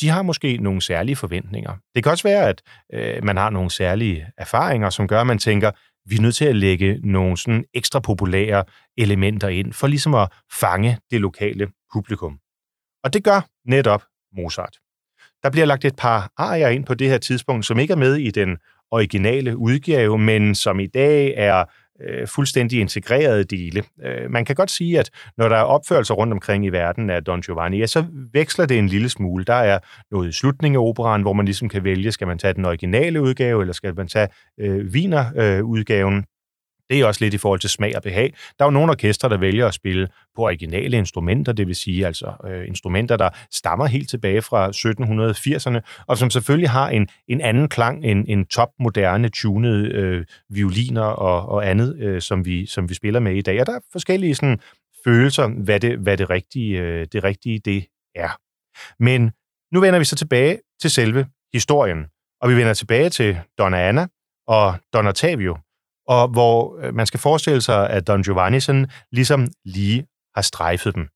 de 0.00 0.08
har 0.08 0.22
måske 0.22 0.56
nogle 0.56 0.82
særlige 0.82 1.16
forventninger. 1.16 1.76
Det 1.94 2.02
kan 2.02 2.12
også 2.12 2.28
være, 2.28 2.48
at 2.48 2.62
øh, 2.92 3.24
man 3.24 3.36
har 3.36 3.50
nogle 3.50 3.70
særlige 3.70 4.26
erfaringer, 4.38 4.90
som 4.90 5.08
gør, 5.08 5.20
at 5.20 5.26
man 5.26 5.38
tænker, 5.38 5.70
vi 6.08 6.16
er 6.16 6.20
nødt 6.20 6.34
til 6.34 6.44
at 6.44 6.56
lægge 6.56 7.00
nogle 7.02 7.36
sådan 7.36 7.64
ekstra 7.74 8.00
populære 8.00 8.64
elementer 8.98 9.48
ind, 9.48 9.72
for 9.72 9.86
ligesom 9.86 10.14
at 10.14 10.28
fange 10.52 10.98
det 11.10 11.20
lokale 11.20 11.68
publikum. 11.92 12.38
Og 13.04 13.12
det 13.12 13.24
gør 13.24 13.40
netop 13.66 14.02
Mozart. 14.36 14.76
Der 15.42 15.50
bliver 15.50 15.66
lagt 15.66 15.84
et 15.84 15.96
par 15.96 16.32
arier 16.36 16.68
ind 16.68 16.84
på 16.84 16.94
det 16.94 17.08
her 17.08 17.18
tidspunkt, 17.18 17.66
som 17.66 17.78
ikke 17.78 17.92
er 17.92 17.96
med 17.96 18.14
i 18.14 18.30
den 18.30 18.58
originale 18.90 19.56
udgave, 19.56 20.18
men 20.18 20.54
som 20.54 20.80
i 20.80 20.86
dag 20.86 21.34
er 21.36 21.64
øh, 22.00 22.26
fuldstændig 22.26 22.80
integrerede 22.80 23.44
dele. 23.44 23.82
Øh, 24.04 24.30
man 24.30 24.44
kan 24.44 24.54
godt 24.54 24.70
sige, 24.70 24.98
at 24.98 25.10
når 25.38 25.48
der 25.48 25.56
er 25.56 25.62
opførelser 25.62 26.14
rundt 26.14 26.32
omkring 26.32 26.66
i 26.66 26.68
verden 26.68 27.10
af 27.10 27.24
Don 27.24 27.40
Giovanni, 27.40 27.78
ja, 27.78 27.86
så 27.86 28.04
veksler 28.32 28.66
det 28.66 28.78
en 28.78 28.86
lille 28.86 29.08
smule. 29.08 29.44
Der 29.44 29.54
er 29.54 29.78
noget 30.10 30.28
i 30.28 30.32
slutningen 30.32 30.76
af 30.76 30.84
operan, 30.88 31.22
hvor 31.22 31.32
man 31.32 31.44
ligesom 31.44 31.68
kan 31.68 31.84
vælge, 31.84 32.12
skal 32.12 32.26
man 32.26 32.38
tage 32.38 32.54
den 32.54 32.64
originale 32.64 33.22
udgave, 33.22 33.60
eller 33.60 33.74
skal 33.74 33.96
man 33.96 34.08
tage 34.08 34.28
øh, 34.60 34.86
Wiener-udgaven. 34.86 36.16
Øh, 36.16 36.22
det 36.90 37.00
er 37.00 37.06
også 37.06 37.24
lidt 37.24 37.34
i 37.34 37.38
forhold 37.38 37.60
til 37.60 37.70
smag 37.70 37.96
og 37.96 38.02
behag. 38.02 38.34
Der 38.58 38.64
er 38.64 38.66
jo 38.66 38.70
nogle 38.70 38.90
orkestre, 38.92 39.28
der 39.28 39.36
vælger 39.36 39.66
at 39.66 39.74
spille 39.74 40.08
på 40.36 40.42
originale 40.42 40.96
instrumenter, 40.96 41.52
det 41.52 41.66
vil 41.66 41.76
sige 41.76 42.06
altså 42.06 42.32
øh, 42.44 42.68
instrumenter, 42.68 43.16
der 43.16 43.30
stammer 43.52 43.86
helt 43.86 44.08
tilbage 44.08 44.42
fra 44.42 44.68
1780'erne, 44.70 46.04
og 46.06 46.18
som 46.18 46.30
selvfølgelig 46.30 46.70
har 46.70 46.88
en, 46.88 47.08
en 47.28 47.40
anden 47.40 47.68
klang 47.68 48.04
end 48.04 48.24
en 48.28 48.46
topmoderne 48.46 49.28
tunede 49.28 49.88
øh, 49.88 50.24
violiner 50.50 51.02
og, 51.02 51.48
og 51.48 51.70
andet, 51.70 51.96
øh, 51.96 52.20
som, 52.20 52.44
vi, 52.44 52.66
som 52.66 52.88
vi 52.88 52.94
spiller 52.94 53.20
med 53.20 53.34
i 53.34 53.42
dag. 53.42 53.60
Og 53.60 53.66
der 53.66 53.74
er 53.74 53.80
forskellige 53.92 54.34
sådan, 54.34 54.60
følelser, 55.06 55.48
hvad 55.48 55.80
det, 55.80 55.98
hvad 55.98 56.16
det 56.16 56.30
rigtige, 56.30 56.80
øh, 56.80 57.06
det 57.12 57.24
rigtige 57.24 57.58
det 57.58 57.86
er. 58.14 58.40
Men 59.02 59.32
nu 59.72 59.80
vender 59.80 59.98
vi 59.98 60.04
så 60.04 60.16
tilbage 60.16 60.58
til 60.80 60.90
selve 60.90 61.26
historien, 61.52 62.06
og 62.40 62.50
vi 62.50 62.56
vender 62.56 62.74
tilbage 62.74 63.10
til 63.10 63.38
Donna 63.58 63.88
Anna 63.88 64.06
og 64.46 64.74
Don 64.92 65.06
Ottavio, 65.06 65.56
og 66.08 66.28
hvor 66.28 66.78
øh, 66.82 66.94
man 66.94 67.06
skal 67.06 67.20
forestille 67.20 67.60
sig, 67.60 67.90
at 67.90 68.06
Don 68.06 68.22
Giovanni 68.22 68.60
sådan 68.60 68.90
ligesom 69.12 69.48
lige 69.64 70.06
har 70.34 70.42
strejfet 70.42 70.94
dem. 70.94 71.08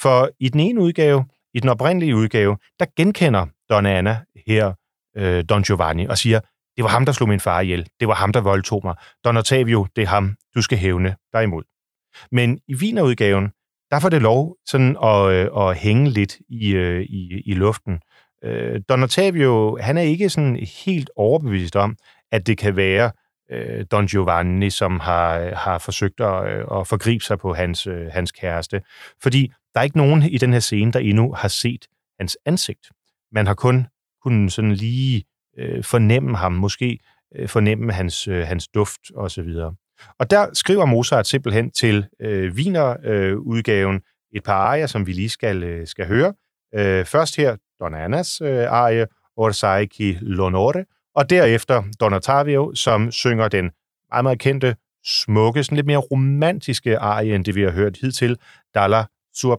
For 0.00 0.30
i 0.40 0.48
den 0.48 0.60
ene 0.60 0.80
udgave, 0.80 1.24
i 1.54 1.60
den 1.60 1.68
oprindelige 1.68 2.16
udgave, 2.16 2.56
der 2.78 2.86
genkender 2.96 3.46
Don 3.70 3.86
Anna 3.86 4.20
her 4.46 4.72
øh, 5.16 5.44
Don 5.48 5.62
Giovanni 5.62 6.06
og 6.06 6.18
siger, 6.18 6.40
det 6.76 6.84
var 6.84 6.90
ham, 6.90 7.04
der 7.04 7.12
slog 7.12 7.28
min 7.28 7.40
far 7.40 7.60
ihjel. 7.60 7.88
Det 8.00 8.08
var 8.08 8.14
ham, 8.14 8.32
der 8.32 8.40
voldtog 8.40 8.80
mig. 8.84 8.94
Don 9.24 9.36
Ottavio, 9.36 9.86
det 9.96 10.02
er 10.02 10.06
ham. 10.06 10.36
Du 10.54 10.62
skal 10.62 10.78
hævne 10.78 11.16
dig 11.32 11.42
imod. 11.42 11.62
Men 12.32 12.60
i 12.68 12.74
Wiener-udgaven, 12.74 13.48
der 13.90 14.00
får 14.00 14.08
det 14.08 14.22
lov 14.22 14.56
sådan 14.66 14.96
at, 15.04 15.30
øh, 15.30 15.68
at 15.68 15.76
hænge 15.76 16.10
lidt 16.10 16.38
i, 16.48 16.70
øh, 16.70 17.02
i, 17.02 17.42
i 17.46 17.54
luften. 17.54 18.00
Øh, 18.44 18.80
Don 18.88 19.02
Ottavio, 19.02 19.78
han 19.80 19.96
er 19.96 20.02
ikke 20.02 20.30
sådan 20.30 20.66
helt 20.84 21.10
overbevist 21.16 21.76
om, 21.76 21.96
at 22.32 22.46
det 22.46 22.58
kan 22.58 22.76
være 22.76 23.10
øh, 23.52 23.84
Don 23.90 24.06
Giovanni, 24.06 24.70
som 24.70 25.00
har, 25.00 25.54
har 25.54 25.78
forsøgt 25.78 26.20
at, 26.20 26.46
øh, 26.46 26.64
at 26.80 26.86
forgribe 26.86 27.24
sig 27.24 27.38
på 27.38 27.54
hans, 27.54 27.86
øh, 27.86 28.06
hans 28.06 28.32
kæreste. 28.32 28.82
Fordi 29.22 29.52
der 29.74 29.80
er 29.80 29.84
ikke 29.84 29.98
nogen 29.98 30.22
i 30.22 30.38
den 30.38 30.52
her 30.52 30.60
scene, 30.60 30.92
der 30.92 30.98
endnu 30.98 31.32
har 31.32 31.48
set 31.48 31.86
hans 32.18 32.38
ansigt. 32.44 32.90
Man 33.32 33.46
har 33.46 33.54
kun 33.54 33.86
kunnet 34.24 34.52
sådan 34.52 34.72
lige 34.72 35.24
øh, 35.58 35.84
fornemme 35.84 36.36
ham, 36.36 36.52
måske 36.52 36.98
øh, 37.36 37.48
fornemme 37.48 37.92
hans, 37.92 38.28
øh, 38.28 38.46
hans 38.46 38.68
duft 38.68 39.00
osv. 39.14 39.54
Og 40.18 40.30
der 40.30 40.54
skriver 40.54 40.84
Mozart 40.84 41.26
simpelthen 41.26 41.70
til 41.70 42.06
øh, 42.20 42.52
Wiener-udgaven 42.54 43.94
øh, 43.94 44.00
et 44.32 44.42
par 44.42 44.54
arier, 44.54 44.86
som 44.86 45.06
vi 45.06 45.12
lige 45.12 45.28
skal, 45.28 45.62
øh, 45.62 45.86
skal 45.86 46.06
høre. 46.06 46.34
Øh, 46.74 47.04
først 47.04 47.36
her 47.36 47.56
Don 47.80 47.94
Annas 47.94 48.40
øh, 48.40 48.72
arie, 48.72 49.06
Orsai 49.36 49.86
chi 49.86 50.12
l'onore, 50.12 50.97
og 51.18 51.30
derefter 51.30 51.82
Don 52.00 52.14
Ottavio, 52.14 52.74
som 52.74 53.10
synger 53.10 53.48
den 53.48 53.70
meget, 54.10 54.24
meget 54.24 54.38
kendte, 54.38 54.76
smukke, 55.04 55.64
sådan 55.64 55.76
lidt 55.76 55.86
mere 55.86 55.98
romantiske 55.98 56.98
arie, 56.98 57.34
end 57.34 57.44
det 57.44 57.54
vi 57.54 57.62
har 57.62 57.70
hørt 57.70 57.96
hidtil, 57.96 58.38
Dalla 58.74 59.04
sua 59.34 59.56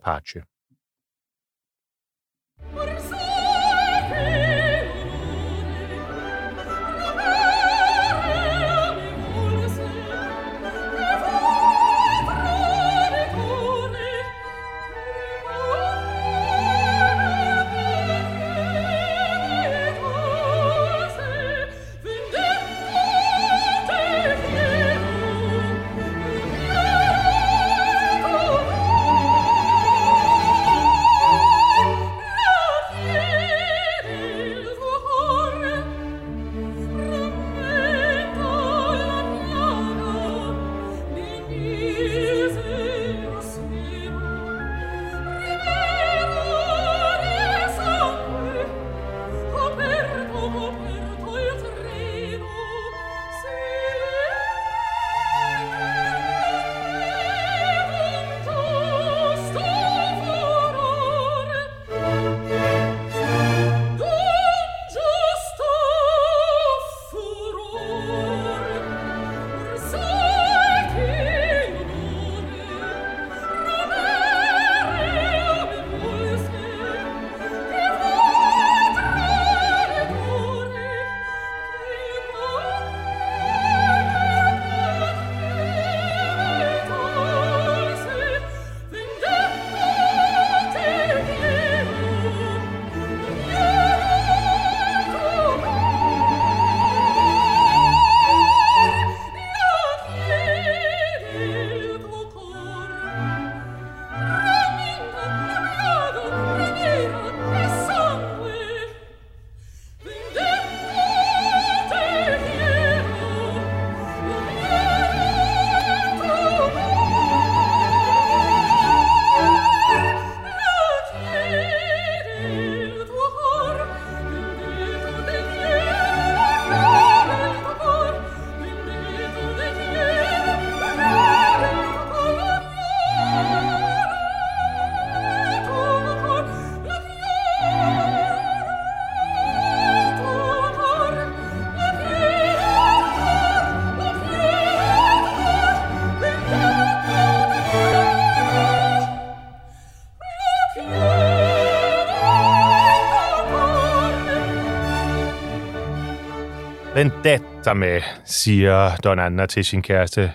pace. 157.63 157.73
Med, 157.73 158.01
siger 158.25 158.95
Don 158.95 159.19
Anna 159.19 159.45
til 159.45 159.65
sin 159.65 159.81
kæreste 159.81 160.31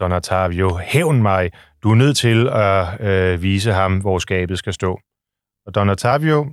Don 0.00 0.12
Ottavio. 0.12 0.76
Hævn 0.82 1.22
mig, 1.22 1.50
du 1.82 1.90
er 1.90 1.94
nødt 1.94 2.16
til 2.16 2.48
at 2.48 3.00
øh, 3.00 3.42
vise 3.42 3.72
ham, 3.72 3.98
hvor 3.98 4.18
skabet 4.18 4.58
skal 4.58 4.72
stå. 4.72 5.00
Og 5.66 5.74
Don 5.74 5.90
Ottavio, 5.90 6.46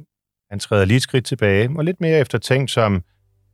han 0.52 0.60
træder 0.60 0.86
lige 0.86 0.98
et 0.98 1.02
skridt 1.02 1.26
tilbage, 1.26 1.70
og 1.78 1.86
lidt 1.86 2.02
mere 2.02 2.20
eftertænkt 2.20 2.72
som 2.72 3.02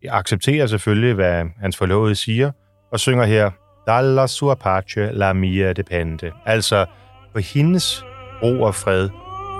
accepterer 0.09 0.67
selvfølgelig, 0.67 1.13
hvad 1.13 1.45
hans 1.59 1.77
forlovede 1.77 2.15
siger, 2.15 2.51
og 2.91 2.99
synger 2.99 3.25
her, 3.25 3.51
Dalla 3.87 4.27
sua 4.27 4.55
pace 4.55 5.11
la 5.11 5.33
mia 5.33 5.73
depende. 5.73 6.31
Altså, 6.45 6.85
på 7.33 7.39
hendes 7.39 8.03
ro 8.43 8.61
og 8.61 8.75
fred 8.75 9.09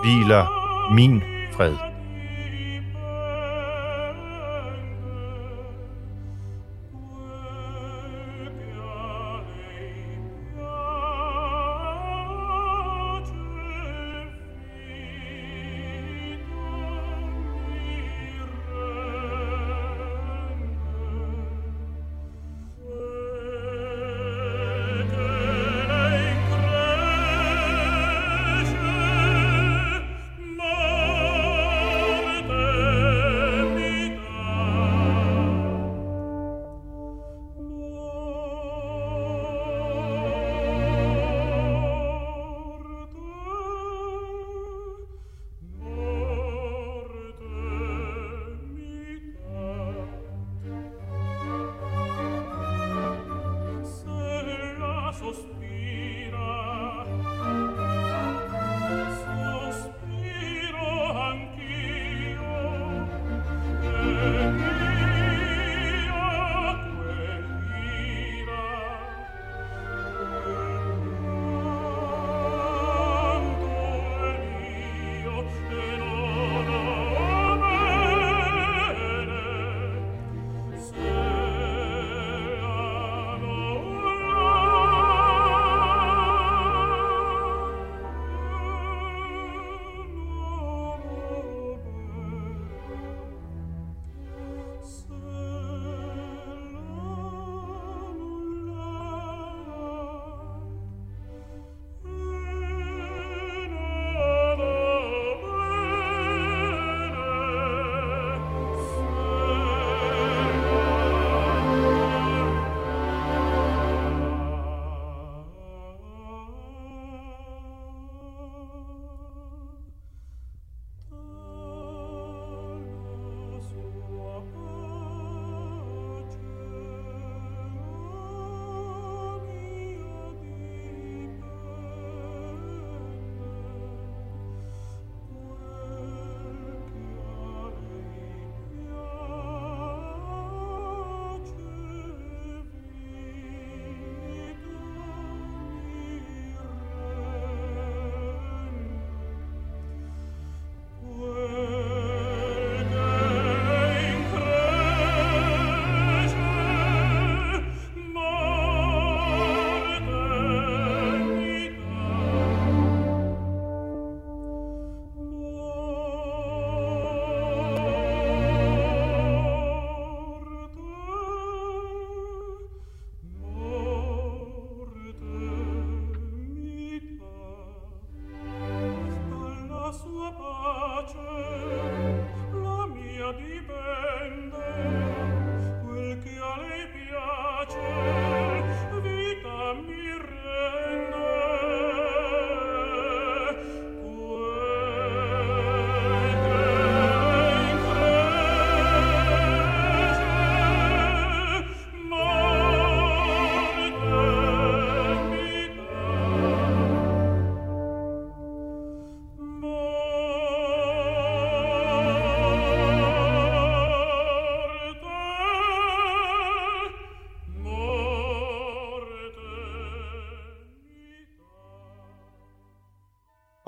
hviler 0.03 0.45
min 0.93 1.21
fred. 1.53 1.92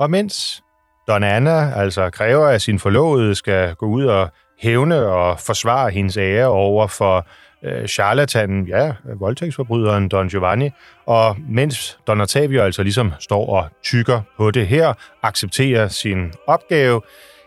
Og 0.05 0.11
mens 0.11 0.63
Don 1.07 1.23
Anna 1.23 1.71
altså 1.75 2.09
kræver, 2.09 2.47
at 2.47 2.61
sin 2.61 2.79
forlovede 2.79 3.35
skal 3.35 3.75
gå 3.75 3.85
ud 3.85 4.05
og 4.05 4.29
hævne 4.59 5.05
og 5.05 5.39
forsvare 5.39 5.89
hendes 5.89 6.17
ære 6.17 6.47
over 6.47 6.87
for 6.87 7.27
øh, 7.63 7.87
charlatanen, 7.87 8.67
ja, 8.67 8.93
voldtægtsforbryderen 9.19 10.09
Don 10.09 10.29
Giovanni, 10.29 10.69
og 11.05 11.37
mens 11.49 11.99
Don 12.07 12.21
Ottavio 12.21 12.61
altså 12.61 12.83
ligesom 12.83 13.11
står 13.19 13.49
og 13.49 13.69
tykker 13.83 14.21
på 14.37 14.51
det 14.51 14.67
her, 14.67 14.93
accepterer 15.23 15.87
sin 15.87 16.31
opgave, 16.47 17.01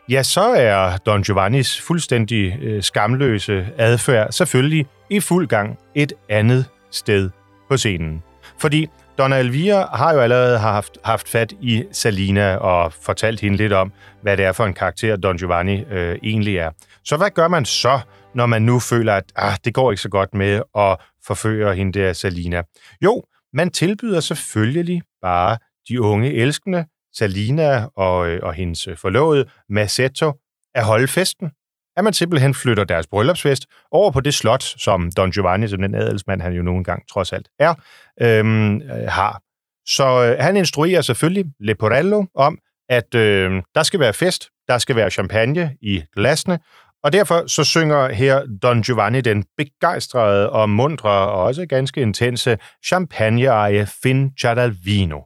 ja, 0.09 0.23
så 0.23 0.45
er 0.45 0.97
Don 0.97 1.23
Giovannis 1.23 1.81
fuldstændig 1.81 2.59
øh, 2.63 2.83
skamløse 2.83 3.67
adfærd 3.77 4.33
selvfølgelig 4.33 4.87
i 5.11 5.21
fuld 5.21 5.47
gang 5.47 5.79
et 5.95 6.13
andet 6.29 6.65
sted 6.91 7.31
på 7.69 7.77
scenen. 7.77 8.23
Fordi 8.61 8.89
Donna 9.19 9.39
Elvira 9.39 9.97
har 9.97 10.15
jo 10.15 10.21
allerede 10.21 10.59
haft, 10.59 10.99
haft 11.05 11.29
fat 11.29 11.53
i 11.61 11.85
Salina 11.93 12.57
og 12.57 12.93
fortalt 12.93 13.41
hende 13.41 13.57
lidt 13.57 13.73
om, 13.73 13.93
hvad 14.23 14.37
det 14.37 14.45
er 14.45 14.53
for 14.53 14.65
en 14.65 14.75
karakter, 14.75 15.17
Don 15.17 15.37
Giovanni 15.37 15.85
øh, 15.85 16.19
egentlig 16.23 16.57
er. 16.57 16.71
Så 17.05 17.17
hvad 17.17 17.31
gør 17.31 17.49
man 17.49 17.65
så, 17.65 18.01
når 18.35 18.47
man 18.47 18.63
nu 18.63 18.81
føler, 18.81 19.15
at 19.15 19.25
ah, 19.37 19.57
det 19.65 19.75
går 19.75 19.91
ikke 19.91 20.03
så 20.03 20.09
godt 20.09 20.35
med 20.35 20.63
at 20.77 20.97
forføre 21.27 21.75
hende 21.75 21.99
der 21.99 22.13
Salina? 22.13 22.63
Jo, 23.05 23.23
man 23.53 23.71
tilbyder 23.71 24.21
selvfølgelig 24.21 25.03
bare 25.23 25.59
de 25.89 26.01
unge 26.01 26.35
elskende, 26.35 26.85
Salina 27.15 27.87
og, 27.97 28.29
øh, 28.29 28.41
og 28.43 28.55
hendes 28.55 28.89
forlovede, 28.97 29.45
Massetto, 29.69 30.33
at 30.75 30.85
holde 30.85 31.09
festen. 31.09 31.51
At 31.99 32.05
man 32.05 32.13
simpelthen 32.13 32.55
flytter 32.55 32.85
deres 32.85 33.07
bryllupsfest 33.07 33.67
over 33.91 34.11
på 34.11 34.21
det 34.21 34.35
slot, 34.35 34.63
som 34.63 35.13
Don 35.17 35.31
Giovanni, 35.31 35.69
som 35.69 35.81
den 35.81 35.95
adelsmand, 35.95 36.43
han 36.43 36.53
jo 36.53 36.63
nogle 36.63 36.85
gange 36.85 37.05
trods 37.13 37.33
alt 37.33 37.49
er, 37.59 37.75
øhm, 38.23 38.77
øh, 38.77 39.09
har. 39.09 39.41
Så 39.87 40.25
øh, 40.25 40.45
han 40.45 40.57
instruerer 40.57 41.01
selvfølgelig 41.01 41.45
Leporello 41.61 42.25
om, 42.35 42.59
at 42.89 43.15
øh, 43.15 43.63
der 43.75 43.83
skal 43.83 44.01
være 44.01 44.13
fest, 44.13 44.49
der 44.69 44.79
skal 44.79 44.97
være 44.97 45.11
champagne 45.11 45.77
i 45.81 46.03
glasene, 46.17 46.59
og 47.05 47.13
derfor 47.13 47.47
så 47.47 47.65
synger 47.65 48.09
her 48.09 48.43
Don 48.63 48.83
Giovanni 48.83 49.21
den 49.21 49.45
begejstrede 49.57 50.51
og 50.51 50.71
mundre 50.71 51.11
og 51.11 51.43
også 51.43 51.67
ganske 51.67 52.01
intense 52.01 52.59
champagne-eje 52.87 53.87
Fin 54.03 54.31
Ciadalvino. 54.41 55.21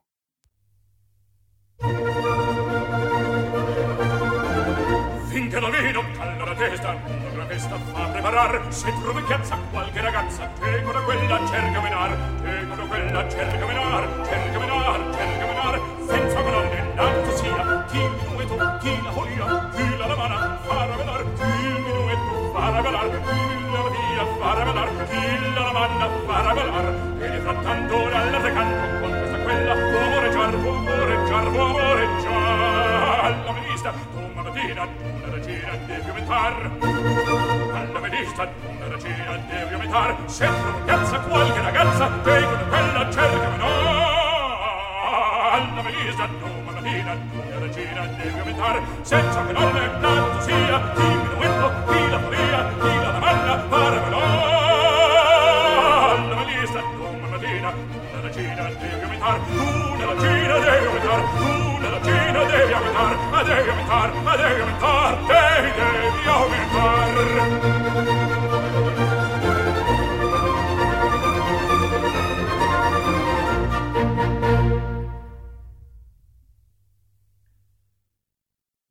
Fa 8.32 8.48
preparar, 8.48 8.72
se 8.72 8.92
trovi 9.00 9.22
piazza 9.22 9.58
qualche 9.70 10.00
ragazza, 10.00 10.48
tego 10.58 10.92
da 10.92 11.00
quella 11.00 11.38
cerca 11.46 11.80
menar, 11.80 12.16
tego 12.42 12.74
da 12.74 12.82
quella 12.82 13.28
cerca 13.28 13.66
menar, 13.66 14.08
cerca 14.24 14.58
menar, 14.58 15.14
cerca 15.14 15.46
menar, 15.46 15.80
senza 16.08 16.42
colonne, 16.42 16.92
nato 16.94 17.36
sia, 17.36 17.84
chi 17.90 17.98
il 17.98 18.10
minueto, 18.10 18.56
chi 18.80 19.02
la 19.02 19.12
folia, 19.12 19.70
chi 19.74 19.96
la 19.98 20.06
la 20.06 20.16
mana, 20.16 20.58
farà 20.64 20.96
velar, 20.96 21.24
chi 21.34 21.42
il 21.42 21.82
minueto, 21.82 22.50
farà 22.54 22.80
velar, 22.80 23.10
chi 23.10 23.70
la 23.70 23.82
via, 23.92 24.26
farà 24.40 24.64
velar, 24.64 24.88
chi 25.08 25.52
la 25.54 25.60
la 25.60 25.72
manna, 25.72 26.08
farà 26.26 26.52
velar, 26.54 26.86
e 27.20 27.30
di 27.30 27.38
frattanto 27.38 27.96
dall'altre 28.08 28.52
canto, 28.52 29.00
con 29.00 29.10
questa 29.10 29.38
quella, 29.42 29.74
uomoreggiar, 29.74 30.54
uomoreggiar, 30.54 31.46
uomoreggiar, 31.52 33.24
alla 33.24 33.52
ministra, 33.52 33.92
una 34.14 34.42
mattina, 34.42 34.88
una 35.02 35.34
regina 35.34 35.76
devi 35.86 36.08
aumentar, 36.08 37.21
vista 38.32 38.48
una 38.66 38.88
regina 38.88 39.36
devi 39.48 39.74
aumentar 39.74 40.16
sempre 40.26 40.70
una 40.70 40.84
piazza 40.84 41.18
qualche 41.20 41.60
ragazza 41.60 42.10
che 42.24 42.42
con 42.42 42.68
quella 42.68 43.10
cerca 43.10 43.48
ma 43.50 43.56
no 43.56 43.66
alla 45.52 45.82
velisa 45.82 46.26
no 46.40 46.48
mattina 46.64 47.12
una 47.12 47.58
regina 47.58 48.06
devi 48.06 48.38
aumentar 48.38 48.82
senza 49.02 49.44
che 49.44 49.52
non 49.52 49.72
le 49.72 49.90
tanto 50.00 50.40
sia 50.40 50.92
chi 50.94 51.02
minuetto 51.02 51.72
chi 51.88 52.08
la 52.08 52.20
faria 52.20 52.72
chi 52.80 52.96
la 53.02 53.10
domanda 53.10 53.56
pare 53.68 54.00
ma 54.00 54.08
no 54.08 54.22
alla 56.10 56.34
velisa 56.36 56.80
no 56.80 57.28
mattina 57.28 57.72
una 58.12 58.20
regina 58.22 58.62
devi 58.80 59.02
aumentar 59.02 59.40
una 59.92 60.06
regina 60.12 60.58
devi 60.58 60.86
aumentar 60.86 61.20
una 61.76 61.88
regina 61.98 62.44
devi 62.44 62.72
aumentar 62.72 63.16
ma 63.30 63.42
devi 63.42 63.68
aumentar 63.68 64.12
ma 64.22 64.36
devi 64.36 64.60
aumentar 64.60 65.18
devi 65.26 65.70
devi 65.76 66.28
aumentar 66.28 67.51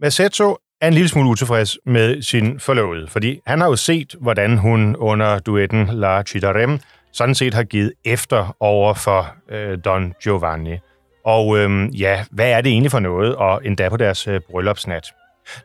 Massetto 0.02 0.58
er 0.82 0.88
en 0.88 0.93
lille 0.93 1.10
smule 1.10 1.30
utilfreds 1.30 1.78
med 1.86 2.22
sin 2.22 2.60
forlovede, 2.60 3.08
fordi 3.08 3.39
han 3.47 3.62
har 3.62 3.68
jo 3.68 3.76
set, 3.76 4.16
hvordan 4.22 4.58
hun 4.58 4.95
under 4.95 5.39
duetten 5.39 5.89
La 5.91 6.24
Citarem 6.24 6.80
sådan 7.14 7.36
set 7.36 7.54
har 7.54 7.64
givet 7.64 7.93
efter 8.06 8.56
over 8.60 8.93
for 8.93 9.36
øh, 9.49 9.78
Don 9.86 10.14
Giovanni. 10.24 10.78
Og 11.26 11.58
øhm, 11.58 11.88
ja, 11.88 12.26
hvad 12.32 12.52
er 12.52 12.62
det 12.62 12.72
egentlig 12.72 12.91
for 12.91 12.99
noget, 12.99 13.36
og 13.36 13.66
endda 13.66 13.89
på 13.89 13.97
deres 13.97 14.28
øh, 14.28 14.41
bryllupsnat? 14.52 15.14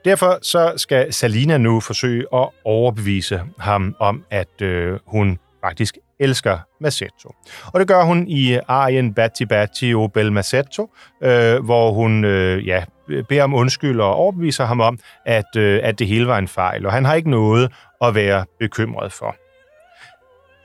Derfor 0.05 0.39
så 0.43 0.72
skal 0.76 1.12
Salina 1.12 1.59
nu 1.59 1.80
forsøge 1.80 2.26
at 2.34 2.49
overbevise 2.64 3.43
ham 3.59 3.97
om, 3.99 4.24
at 4.30 4.62
øh, 4.62 4.99
hun 5.07 5.39
faktisk 5.64 5.99
elsker 6.20 6.59
Massetto. 6.80 7.34
Og 7.72 7.80
det 7.80 7.89
gør 7.89 8.03
hun 8.05 8.28
i 8.28 8.55
øh, 8.55 8.61
arien 8.68 9.14
Batti 9.14 9.47
Batti 9.47 9.95
o 9.95 10.07
Bel 10.07 10.32
Massetto, 10.32 10.91
øh, 11.22 11.64
hvor 11.64 11.93
hun 11.93 12.24
øh, 12.24 12.66
ja, 12.66 12.84
beder 13.28 13.44
om 13.44 13.54
undskyld 13.54 14.00
og 14.00 14.14
overbeviser 14.14 14.64
ham 14.64 14.80
om, 14.80 14.98
at, 15.24 15.57
øh, 15.57 15.80
at 15.82 15.98
det 15.98 16.07
hele 16.07 16.26
var 16.26 16.38
en 16.38 16.48
fejl, 16.48 16.86
og 16.86 16.92
han 16.92 17.04
har 17.04 17.14
ikke 17.14 17.30
noget 17.30 17.72
at 18.02 18.14
være 18.14 18.44
bekymret 18.59 19.12
for. 19.12 19.36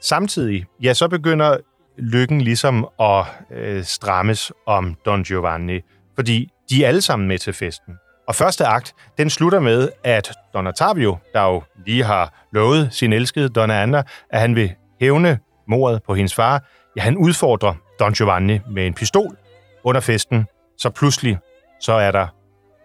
Samtidig, 0.02 0.66
ja, 0.84 0.94
så 0.94 1.08
begynder 1.08 1.58
lykken 1.98 2.42
ligesom 2.42 2.88
at 3.00 3.26
øh, 3.52 3.84
strammes 3.84 4.52
om 4.66 4.96
Don 5.06 5.24
Giovanni, 5.24 5.80
fordi 6.16 6.50
de 6.70 6.84
er 6.84 6.88
alle 6.88 7.02
sammen 7.02 7.28
med 7.28 7.38
til 7.38 7.54
festen. 7.54 7.94
Og 8.28 8.36
første 8.36 8.66
akt, 8.66 8.94
den 9.18 9.30
slutter 9.30 9.60
med, 9.60 9.90
at 10.04 10.32
Don 10.54 10.68
Ottavio, 10.68 11.18
der 11.34 11.44
jo 11.44 11.64
lige 11.86 12.04
har 12.04 12.46
lovet 12.54 12.90
sin 12.92 13.14
elskede 13.14 13.50
Donna 13.50 13.82
Anna, 13.82 14.04
at 14.30 14.40
han 14.40 14.56
vil 14.56 14.72
hævne 15.00 15.40
mordet 15.68 16.04
på 16.04 16.16
hendes 16.16 16.36
far, 16.36 16.64
ja, 16.96 17.02
han 17.02 17.18
udfordrer 17.18 17.74
Don 18.00 18.14
Giovanni 18.14 18.60
med 18.70 18.88
en 18.88 18.94
pistol 18.94 19.38
under 19.84 20.02
festen, 20.02 20.46
så 20.78 20.90
pludselig 20.90 21.38
så 21.82 21.94
er 21.94 22.12
der 22.12 22.28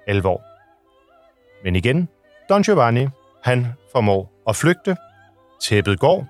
alvor. 0.07 0.43
Men 1.65 1.77
igen, 1.77 2.09
Don 2.49 2.63
Giovanni, 2.63 3.09
han 3.45 3.67
formår 3.93 4.43
at 4.49 4.57
flygte, 4.57 4.97
tæppet 5.63 6.01
går, 6.01 6.27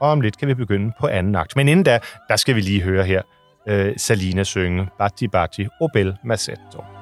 og 0.00 0.10
om 0.10 0.20
lidt 0.20 0.38
kan 0.38 0.48
vi 0.48 0.54
begynde 0.54 0.92
på 1.00 1.06
anden 1.06 1.34
akt. 1.34 1.56
Men 1.56 1.68
inden 1.68 1.84
da, 1.84 1.98
der 2.28 2.36
skal 2.36 2.54
vi 2.54 2.60
lige 2.60 2.82
høre 2.82 3.04
her 3.04 3.22
øh, 3.68 3.94
Salina 3.96 4.44
synge 4.44 4.88
Batti 4.98 5.28
Batti 5.28 5.68
o 5.80 5.88
Bel 5.92 6.16
Massetto. 6.24 6.95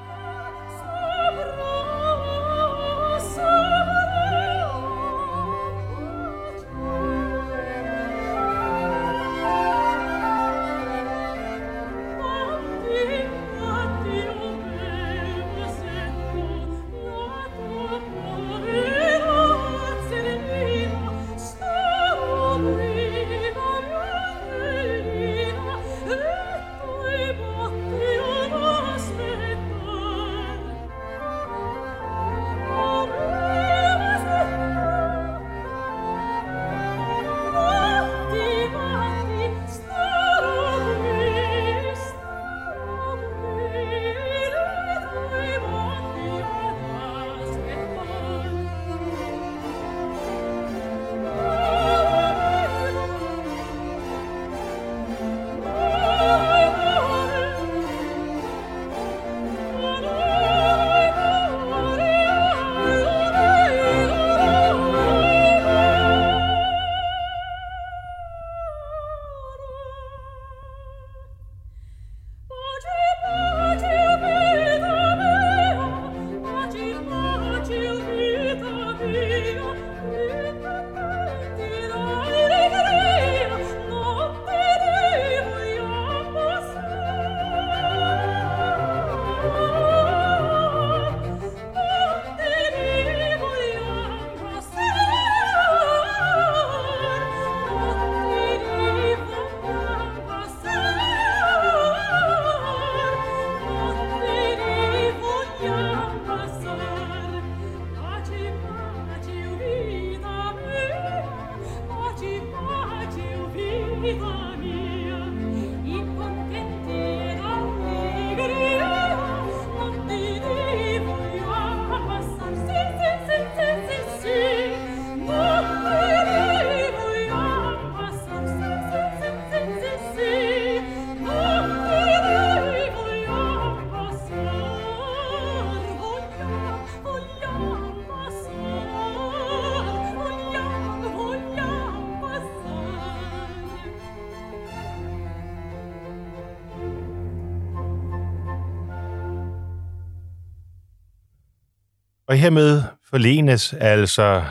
Og 152.35 152.39
hermed 152.39 152.83
forlenes 153.11 153.73
altså 153.73 154.45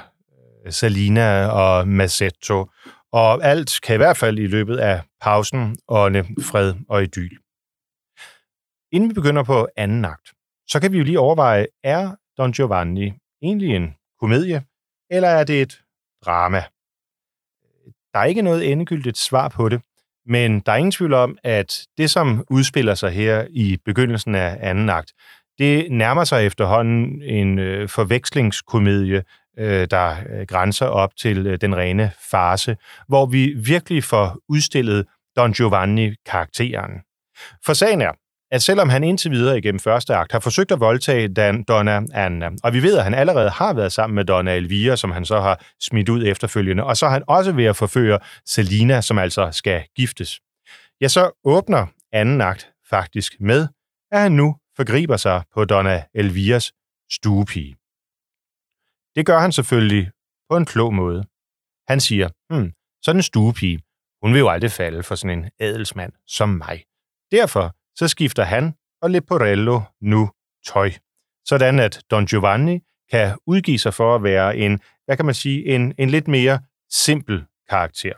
øh, 0.65 0.71
Salina 0.71 1.47
og 1.47 1.87
Massetto, 1.87 2.69
og 3.11 3.43
alt 3.43 3.79
kan 3.83 3.95
i 3.95 3.97
hvert 3.97 4.17
fald 4.17 4.39
i 4.39 4.47
løbet 4.47 4.77
af 4.77 5.01
pausen 5.21 5.77
ånde 5.87 6.23
fred 6.23 6.73
og 6.89 7.03
idyl. 7.03 7.37
Inden 8.91 9.09
vi 9.09 9.13
begynder 9.13 9.43
på 9.43 9.67
anden 9.77 10.05
akt, 10.05 10.33
så 10.67 10.79
kan 10.79 10.91
vi 10.91 10.97
jo 10.97 11.03
lige 11.03 11.19
overveje, 11.19 11.67
er 11.83 12.15
Don 12.37 12.51
Giovanni 12.51 13.13
egentlig 13.41 13.75
en 13.75 13.95
komedie, 14.19 14.63
eller 15.09 15.29
er 15.29 15.43
det 15.43 15.61
et 15.61 15.81
drama? 16.25 16.63
Der 18.13 18.19
er 18.19 18.25
ikke 18.25 18.41
noget 18.41 18.71
endegyldigt 18.71 19.17
svar 19.17 19.49
på 19.49 19.69
det, 19.69 19.81
men 20.25 20.59
der 20.59 20.71
er 20.71 20.75
ingen 20.75 20.91
tvivl 20.91 21.13
om, 21.13 21.37
at 21.43 21.87
det, 21.97 22.11
som 22.11 22.45
udspiller 22.49 22.95
sig 22.95 23.11
her 23.11 23.47
i 23.49 23.77
begyndelsen 23.85 24.35
af 24.35 24.57
anden 24.61 24.89
akt, 24.89 25.13
det 25.59 25.91
nærmer 25.91 26.23
sig 26.23 26.45
efterhånden 26.45 27.21
en 27.21 27.59
øh, 27.59 27.89
forvekslingskomedie, 27.89 29.23
øh, 29.59 29.87
der 29.91 30.15
øh, 30.29 30.45
grænser 30.47 30.85
op 30.85 31.15
til 31.15 31.47
øh, 31.47 31.57
den 31.61 31.75
rene 31.77 32.11
farse, 32.31 32.77
hvor 33.07 33.25
vi 33.25 33.53
virkelig 33.65 34.03
får 34.03 34.37
udstillet 34.49 35.05
Don 35.37 35.53
Giovanni-karakteren. 35.53 36.91
For 37.65 37.73
sagen 37.73 38.01
er, 38.01 38.11
at 38.51 38.61
selvom 38.61 38.89
han 38.89 39.03
indtil 39.03 39.31
videre 39.31 39.57
igennem 39.57 39.79
første 39.79 40.15
akt 40.15 40.31
har 40.31 40.39
forsøgt 40.39 40.71
at 40.71 40.79
voldtage 40.79 41.27
Dan, 41.27 41.63
Donna 41.63 42.01
Anna, 42.13 42.49
og 42.63 42.73
vi 42.73 42.83
ved, 42.83 42.97
at 42.97 43.03
han 43.03 43.13
allerede 43.13 43.49
har 43.49 43.73
været 43.73 43.91
sammen 43.91 44.15
med 44.15 44.25
Donna 44.25 44.55
Elvira, 44.55 44.95
som 44.95 45.11
han 45.11 45.25
så 45.25 45.41
har 45.41 45.65
smidt 45.81 46.09
ud 46.09 46.23
efterfølgende, 46.25 46.83
og 46.83 46.97
så 46.97 47.05
er 47.05 47.09
han 47.09 47.23
også 47.27 47.51
ved 47.51 47.65
at 47.65 47.75
forføre 47.75 48.19
Selina, 48.45 49.01
som 49.01 49.17
altså 49.17 49.49
skal 49.51 49.83
giftes. 49.95 50.39
Ja, 51.01 51.07
så 51.07 51.41
åbner 51.43 51.85
anden 52.11 52.41
akt 52.41 52.69
faktisk 52.89 53.33
med, 53.39 53.67
at 54.11 54.19
han 54.19 54.31
nu 54.31 54.55
forgriber 54.77 55.17
sig 55.17 55.43
på 55.53 55.65
Donna 55.65 56.05
Elviras 56.13 56.73
stuepige. 57.11 57.75
Det 59.15 59.25
gør 59.25 59.39
han 59.39 59.51
selvfølgelig 59.51 60.11
på 60.49 60.57
en 60.57 60.65
klog 60.65 60.93
måde. 60.93 61.23
Han 61.87 61.99
siger, 61.99 62.29
hmm, 62.49 62.73
sådan 63.01 63.19
en 63.19 63.23
stuepige, 63.23 63.79
hun 64.21 64.33
vil 64.33 64.39
jo 64.39 64.49
aldrig 64.49 64.71
falde 64.71 65.03
for 65.03 65.15
sådan 65.15 65.39
en 65.39 65.49
adelsmand 65.59 66.13
som 66.27 66.49
mig. 66.49 66.83
Derfor 67.31 67.75
så 67.95 68.07
skifter 68.07 68.43
han 68.43 68.73
og 69.01 69.09
Leporello 69.09 69.81
nu 70.01 70.31
tøj, 70.65 70.91
sådan 71.45 71.79
at 71.79 72.03
Don 72.11 72.25
Giovanni 72.25 72.79
kan 73.11 73.37
udgive 73.47 73.79
sig 73.79 73.93
for 73.93 74.15
at 74.15 74.23
være 74.23 74.57
en, 74.57 74.79
hvad 75.05 75.17
kan 75.17 75.25
man 75.25 75.35
sige, 75.35 75.65
en, 75.65 75.93
en 75.97 76.09
lidt 76.09 76.27
mere 76.27 76.59
simpel 76.89 77.45
karakter. 77.69 78.13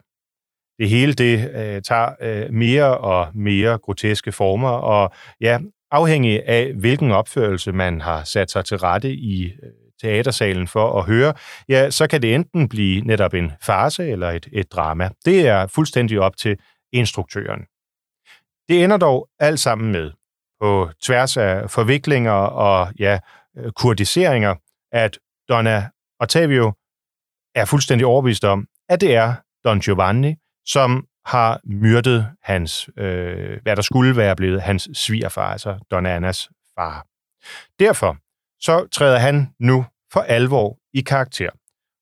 Det 0.80 0.90
hele 0.90 1.14
det 1.14 1.50
øh, 1.56 1.82
tager 1.82 2.16
øh, 2.22 2.54
mere 2.54 2.98
og 2.98 3.32
mere 3.36 3.78
groteske 3.78 4.32
former, 4.32 4.70
og 4.70 5.14
ja, 5.42 5.60
afhængig 5.92 6.48
af 6.48 6.74
hvilken 6.74 7.12
opførelse 7.12 7.72
man 7.72 8.02
har 8.02 8.24
sat 8.24 8.52
sig 8.52 8.66
til 8.66 8.78
rette 8.78 9.14
i 9.14 9.46
øh, 9.46 9.70
teatersalen 10.02 10.68
for 10.68 11.00
at 11.00 11.06
høre, 11.06 11.34
ja, 11.70 11.90
så 11.90 12.08
kan 12.08 12.22
det 12.22 12.36
enten 12.36 12.70
blive 12.70 13.02
netop 13.02 13.34
en 13.34 13.52
farse 13.62 14.08
eller 14.08 14.30
et, 14.32 14.48
et 14.52 14.72
drama. 14.72 15.10
Det 15.26 15.48
er 15.48 15.68
fuldstændig 15.68 16.20
op 16.20 16.38
til 16.38 16.58
instruktøren. 16.94 17.62
Det 18.70 18.84
ender 18.84 18.98
dog 18.98 19.30
alt 19.40 19.60
sammen 19.60 19.92
med, 19.92 20.12
på 20.62 20.90
tværs 21.02 21.38
af 21.38 21.70
forviklinger 21.72 22.32
og 22.32 22.94
ja, 23.00 23.20
øh, 23.58 23.72
kurdiseringer, 23.72 24.56
at 24.92 25.20
Donna 25.50 25.90
Ottavio 26.20 26.74
er 27.56 27.66
fuldstændig 27.66 28.08
overbevist 28.08 28.44
om, 28.44 28.68
at 28.90 29.02
det 29.02 29.16
er 29.16 29.34
Don 29.66 29.80
Giovanni, 29.80 30.36
som 30.66 31.08
har 31.26 31.60
myrdet 31.64 32.28
hans, 32.44 32.90
øh, 32.98 33.60
hvad 33.64 33.76
der 33.76 33.82
skulle 33.82 34.18
være 34.18 34.36
blevet 34.36 34.62
hans 34.62 34.90
svigerfar, 34.94 35.52
altså 35.52 35.78
Don 35.92 36.06
Annas 36.06 36.50
far. 36.76 37.06
Derfor 37.80 38.18
så 38.60 38.88
træder 38.92 39.18
han 39.18 39.54
nu 39.60 39.86
for 40.14 40.20
alvor 40.20 40.78
i 40.94 41.02
karakter. 41.02 41.50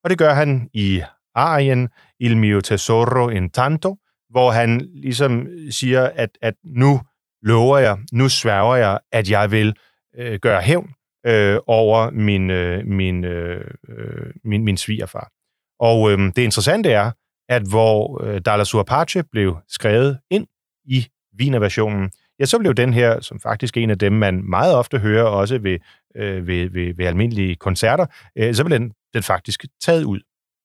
Og 0.03 0.09
det 0.09 0.17
gør 0.17 0.33
han 0.33 0.69
i 0.73 1.01
arien 1.35 1.89
Il 2.19 2.37
mio 2.37 2.61
tesoro 2.61 3.29
intanto, 3.29 3.97
hvor 4.29 4.51
han 4.51 4.89
ligesom 4.93 5.47
siger, 5.71 6.09
at, 6.15 6.29
at 6.41 6.53
nu 6.63 7.01
lover 7.41 7.77
jeg, 7.77 7.97
nu 8.11 8.29
sværger 8.29 8.75
jeg, 8.75 8.99
at 9.11 9.29
jeg 9.29 9.51
vil 9.51 9.75
øh, 10.17 10.39
gøre 10.39 10.61
hævn 10.61 10.93
øh, 11.25 11.59
over 11.67 12.09
min, 12.09 12.49
øh, 12.49 12.85
min, 12.87 13.23
øh, 13.23 13.71
øh 13.89 14.33
min, 14.43 14.63
min 14.63 14.77
svigerfar. 14.77 15.31
Og 15.79 16.11
øh, 16.11 16.17
det 16.19 16.37
interessante 16.37 16.91
er, 16.91 17.11
at 17.49 17.63
hvor 17.69 18.23
øh, 18.23 18.41
Dallas 18.45 18.67
Suapace 18.67 19.23
blev 19.23 19.57
skrevet 19.67 20.19
ind 20.29 20.47
i 20.85 21.07
Wiener-versionen, 21.39 22.11
ja, 22.39 22.45
så 22.45 22.59
blev 22.59 22.73
den 22.73 22.93
her, 22.93 23.21
som 23.21 23.39
faktisk 23.39 23.77
en 23.77 23.89
af 23.89 23.99
dem, 23.99 24.13
man 24.13 24.49
meget 24.49 24.75
ofte 24.75 24.99
hører 24.99 25.23
også 25.23 25.57
ved, 25.57 25.79
øh, 26.15 26.47
ved, 26.47 26.69
ved, 26.69 26.93
ved 26.93 27.05
almindelige 27.05 27.55
koncerter, 27.55 28.05
øh, 28.37 28.55
så 28.55 28.63
blev 28.63 28.79
den, 28.79 28.93
den 29.13 29.23
faktisk 29.23 29.65
taget 29.81 30.03
ud. 30.03 30.19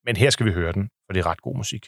Men 0.07 0.17
her 0.17 0.31
skal 0.31 0.47
vi 0.47 0.53
høre 0.53 0.73
den, 0.73 0.91
for 1.07 1.13
det 1.13 1.21
er 1.21 1.27
ret 1.27 1.43
god 1.43 1.57
musik. 1.57 1.87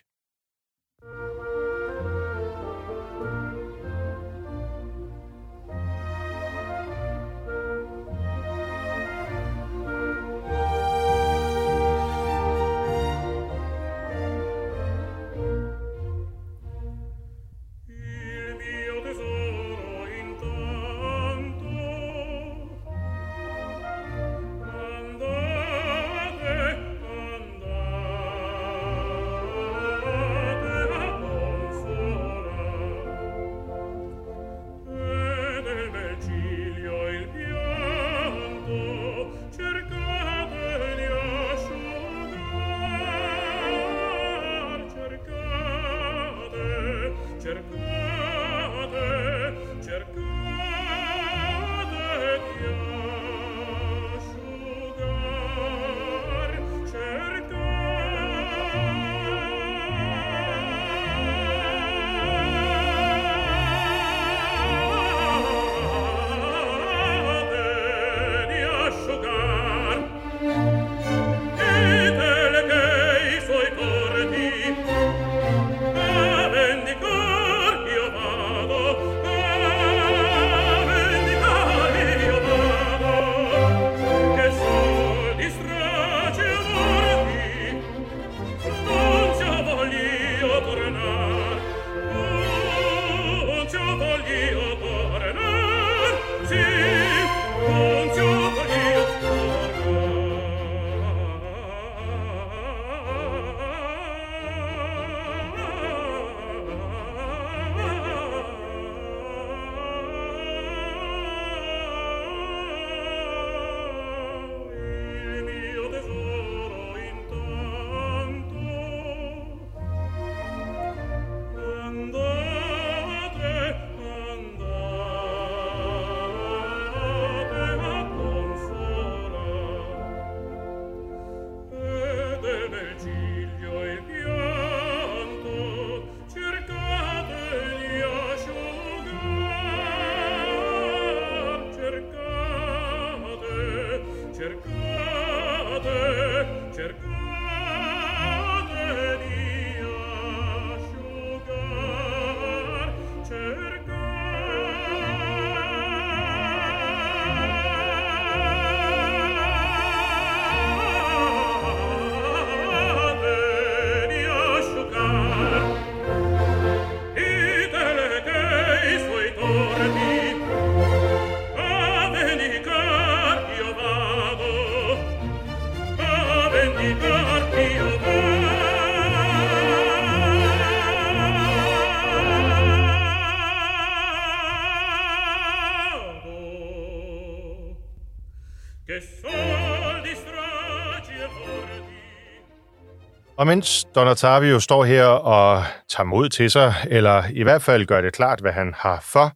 Mens 193.50 193.84
Don 193.94 194.08
Ottavio 194.08 194.60
står 194.60 194.84
her 194.84 195.04
og 195.04 195.64
tager 195.88 196.06
mod 196.06 196.28
til 196.28 196.50
sig, 196.50 196.74
eller 196.90 197.24
i 197.32 197.42
hvert 197.42 197.62
fald 197.62 197.86
gør 197.86 198.00
det 198.00 198.12
klart, 198.12 198.40
hvad 198.40 198.52
han 198.52 198.74
har 198.76 199.00
for, 199.12 199.32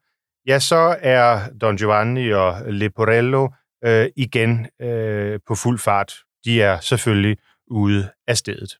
ja, 0.46 0.58
så 0.58 0.96
er 1.00 1.48
Don 1.60 1.76
Giovanni 1.76 2.30
og 2.30 2.54
Leporello 2.66 3.48
øh, 3.84 4.06
igen 4.16 4.66
øh, 4.82 5.40
på 5.46 5.54
fuld 5.54 5.78
fart. 5.78 6.12
De 6.44 6.62
er 6.62 6.80
selvfølgelig 6.80 7.38
ude 7.70 8.10
af 8.28 8.36
stedet. 8.36 8.70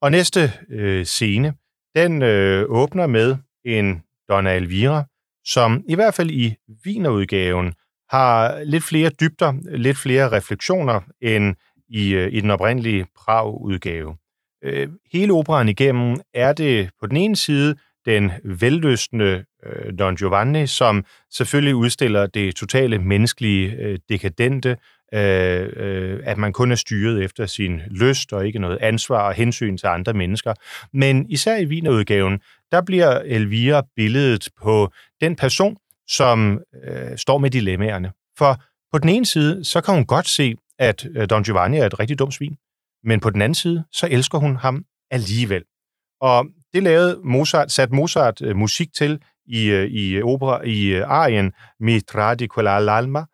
Og 0.00 0.10
næste 0.10 0.52
øh, 0.70 1.04
scene, 1.04 1.54
den 1.96 2.22
øh, 2.22 2.64
åbner 2.68 3.06
med 3.06 3.36
en 3.64 4.02
Donna 4.28 4.56
Elvira, 4.56 5.04
som 5.44 5.82
i 5.88 5.94
hvert 5.94 6.14
fald 6.14 6.30
i 6.30 6.56
vinerudgaven 6.84 7.74
har 8.10 8.62
lidt 8.64 8.84
flere 8.84 9.10
dybder, 9.20 9.76
lidt 9.76 9.98
flere 9.98 10.32
refleksioner 10.32 11.00
end 11.22 11.56
i, 11.88 12.14
øh, 12.14 12.32
i 12.32 12.40
den 12.40 12.50
oprindelige 12.50 13.06
Prag-udgave. 13.16 14.19
Øh, 14.64 14.88
hele 15.12 15.32
operan 15.32 15.68
igennem 15.68 16.20
er 16.34 16.52
det 16.52 16.90
på 17.00 17.06
den 17.06 17.16
ene 17.16 17.36
side 17.36 17.76
den 18.06 18.32
velløsende 18.44 19.44
øh, 19.66 19.98
Don 19.98 20.16
Giovanni, 20.16 20.66
som 20.66 21.04
selvfølgelig 21.30 21.74
udstiller 21.74 22.26
det 22.26 22.54
totale 22.54 22.98
menneskelige 22.98 23.72
øh, 23.72 23.98
dekadente, 24.08 24.76
øh, 25.14 25.68
øh, 25.76 26.20
at 26.24 26.38
man 26.38 26.52
kun 26.52 26.72
er 26.72 26.76
styret 26.76 27.24
efter 27.24 27.46
sin 27.46 27.80
lyst 27.90 28.32
og 28.32 28.46
ikke 28.46 28.58
noget 28.58 28.78
ansvar 28.80 29.28
og 29.28 29.34
hensyn 29.34 29.76
til 29.76 29.86
andre 29.86 30.12
mennesker. 30.12 30.54
Men 30.92 31.26
især 31.30 31.56
i 31.56 31.66
Wienerudgaven, 31.66 32.40
der 32.72 32.82
bliver 32.82 33.18
Elvira 33.18 33.82
billedet 33.96 34.48
på 34.62 34.92
den 35.20 35.36
person, 35.36 35.76
som 36.08 36.60
øh, 36.84 37.16
står 37.16 37.38
med 37.38 37.50
dilemmaerne. 37.50 38.12
For 38.38 38.62
på 38.92 38.98
den 38.98 39.08
ene 39.08 39.26
side, 39.26 39.64
så 39.64 39.80
kan 39.80 39.94
hun 39.94 40.06
godt 40.06 40.28
se, 40.28 40.54
at 40.78 41.06
øh, 41.16 41.30
Don 41.30 41.42
Giovanni 41.42 41.78
er 41.78 41.86
et 41.86 42.00
rigtig 42.00 42.18
dumt 42.18 42.34
svin. 42.34 42.56
Men 43.04 43.20
på 43.20 43.30
den 43.30 43.42
anden 43.42 43.54
side, 43.54 43.84
så 43.92 44.08
elsker 44.10 44.38
hun 44.38 44.56
ham 44.56 44.84
alligevel. 45.10 45.62
Og 46.20 46.46
det 46.72 46.82
lavede 46.82 47.20
Mozart, 47.24 47.72
satte 47.72 47.94
Mozart 47.94 48.42
øh, 48.42 48.56
musik 48.56 48.92
til 48.94 49.22
i, 49.46 49.66
øh, 49.66 49.90
i 49.90 50.22
opera, 50.22 50.62
i 50.62 50.86
øh, 50.86 51.08
arien 51.08 51.52
Mi 51.80 51.98
di 52.38 52.48
quella 52.54 52.78
l'alma 52.78 53.24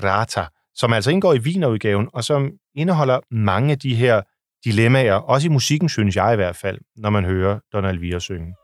grata, 0.00 0.46
som 0.74 0.92
altså 0.92 1.10
indgår 1.10 1.34
i 1.34 1.38
Wienerudgaven, 1.38 2.08
og 2.12 2.24
som 2.24 2.50
indeholder 2.74 3.20
mange 3.30 3.72
af 3.72 3.78
de 3.78 3.94
her 3.94 4.22
dilemmaer, 4.64 5.14
også 5.14 5.48
i 5.48 5.50
musikken, 5.50 5.88
synes 5.88 6.16
jeg 6.16 6.32
i 6.32 6.36
hvert 6.36 6.56
fald, 6.56 6.78
når 6.96 7.10
man 7.10 7.24
hører 7.24 7.58
Donald 7.72 7.94
Elvira 7.94 8.20
synge. 8.20 8.54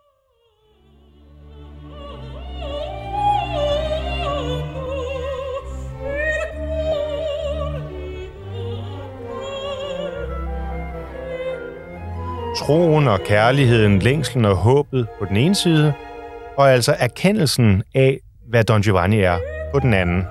Troen 12.68 13.08
og 13.08 13.20
kærligheden, 13.20 13.98
længslen 13.98 14.44
og 14.44 14.56
håbet 14.56 15.06
på 15.18 15.24
den 15.24 15.36
ene 15.36 15.54
side, 15.54 15.92
og 16.56 16.72
altså 16.72 16.96
erkendelsen 16.98 17.82
af, 17.94 18.18
hvad 18.48 18.64
Don 18.64 18.82
Giovanni 18.82 19.20
er 19.20 19.38
på 19.72 19.80
den 19.80 19.94
anden. 19.94 20.24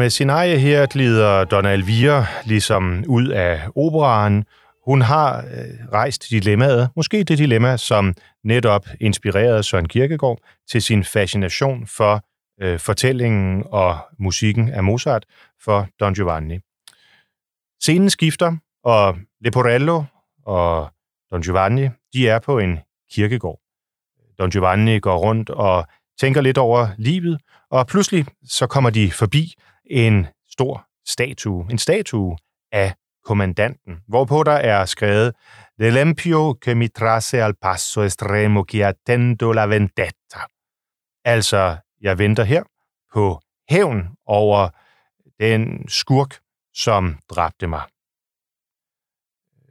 Med 0.00 0.10
sin 0.10 0.30
eje 0.30 0.58
her 0.58 0.86
glider 0.86 1.44
Donna 1.44 1.72
Elvira 1.72 2.24
ligesom 2.44 3.04
ud 3.08 3.28
af 3.28 3.60
operaen. 3.76 4.44
Hun 4.84 5.02
har 5.02 5.38
øh, 5.38 5.88
rejst 5.92 6.30
dilemmaet, 6.30 6.90
måske 6.96 7.24
det 7.24 7.38
dilemma, 7.38 7.76
som 7.76 8.14
netop 8.44 8.86
inspirerede 9.00 9.62
Søren 9.62 9.88
Kierkegaard 9.88 10.38
til 10.70 10.82
sin 10.82 11.04
fascination 11.04 11.86
for 11.86 12.24
øh, 12.62 12.78
fortællingen 12.78 13.64
og 13.66 13.98
musikken 14.18 14.68
af 14.68 14.84
Mozart 14.84 15.24
for 15.64 15.88
Don 16.00 16.14
Giovanni. 16.14 16.58
Scenen 17.80 18.10
skifter, 18.10 18.56
og 18.84 19.16
Leporello 19.40 20.04
og 20.46 20.90
Don 21.32 21.42
Giovanni, 21.42 21.88
de 22.14 22.28
er 22.28 22.38
på 22.38 22.58
en 22.58 22.78
kirkegård. 23.12 23.60
Don 24.38 24.50
Giovanni 24.50 24.98
går 24.98 25.16
rundt 25.16 25.50
og 25.50 25.86
tænker 26.20 26.40
lidt 26.40 26.58
over 26.58 26.88
livet, 26.98 27.40
og 27.70 27.86
pludselig 27.86 28.26
så 28.44 28.66
kommer 28.66 28.90
de 28.90 29.10
forbi 29.10 29.54
en 29.84 30.26
stor 30.50 30.86
statue, 31.06 31.66
en 31.70 31.78
statue 31.78 32.36
af 32.72 32.94
kommandanten, 33.24 34.00
hvorpå 34.08 34.42
der 34.42 34.52
er 34.52 34.84
skrevet 34.84 35.34
L'empio 35.80 36.58
che 36.58 36.74
mi 36.74 36.90
trasse 36.90 37.40
al 37.40 37.56
passo 37.56 38.02
estremo 38.02 38.64
che 38.64 38.84
attendo 38.84 39.52
la 39.52 39.66
vendetta. 39.66 40.46
Altså, 41.24 41.78
jeg 42.00 42.18
venter 42.18 42.44
her 42.44 42.62
på 43.12 43.40
hævn 43.70 44.16
over 44.26 44.68
den 45.38 45.88
skurk, 45.88 46.40
som 46.74 47.18
dræbte 47.28 47.66
mig. 47.66 47.82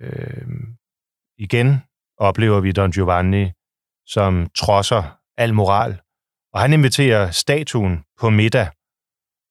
Øh, 0.01 0.47
igen 1.37 1.83
oplever 2.17 2.59
vi 2.59 2.71
Don 2.71 2.91
Giovanni, 2.91 3.51
som 4.05 4.49
trodser 4.49 5.19
al 5.37 5.53
moral, 5.53 6.01
og 6.53 6.61
han 6.61 6.73
inviterer 6.73 7.31
statuen 7.31 8.03
på 8.17 8.29
middag 8.29 8.69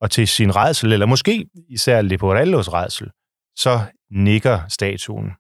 og 0.01 0.11
til 0.11 0.29
sin 0.29 0.57
redsel, 0.57 0.93
eller 0.93 1.07
måske 1.07 1.47
især 1.69 2.03
Leporellos 2.03 2.73
redsel, 2.73 3.11
så 3.57 3.81
nikker 4.11 4.69
statuen, 4.69 5.31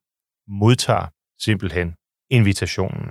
modtager 0.48 1.06
simpelthen 1.38 1.94
invitationen. 2.30 3.06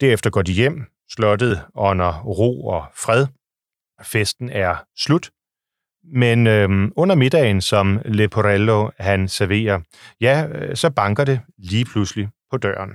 Derefter 0.00 0.30
går 0.30 0.42
de 0.42 0.52
hjem, 0.52 0.84
slottet 1.10 1.64
under 1.74 2.22
ro 2.22 2.66
og 2.66 2.86
fred. 2.94 3.26
Festen 4.02 4.50
er 4.50 4.84
slut. 4.96 5.30
Men 6.04 6.46
øhm, 6.46 6.92
under 6.96 7.14
middagen, 7.14 7.60
som 7.60 8.00
Leporello 8.04 8.90
han 8.98 9.28
serverer, 9.28 9.80
ja, 10.20 10.46
øh, 10.48 10.76
så 10.76 10.90
banker 10.90 11.24
det 11.24 11.40
lige 11.58 11.84
pludselig 11.84 12.28
på 12.50 12.56
døren. 12.56 12.90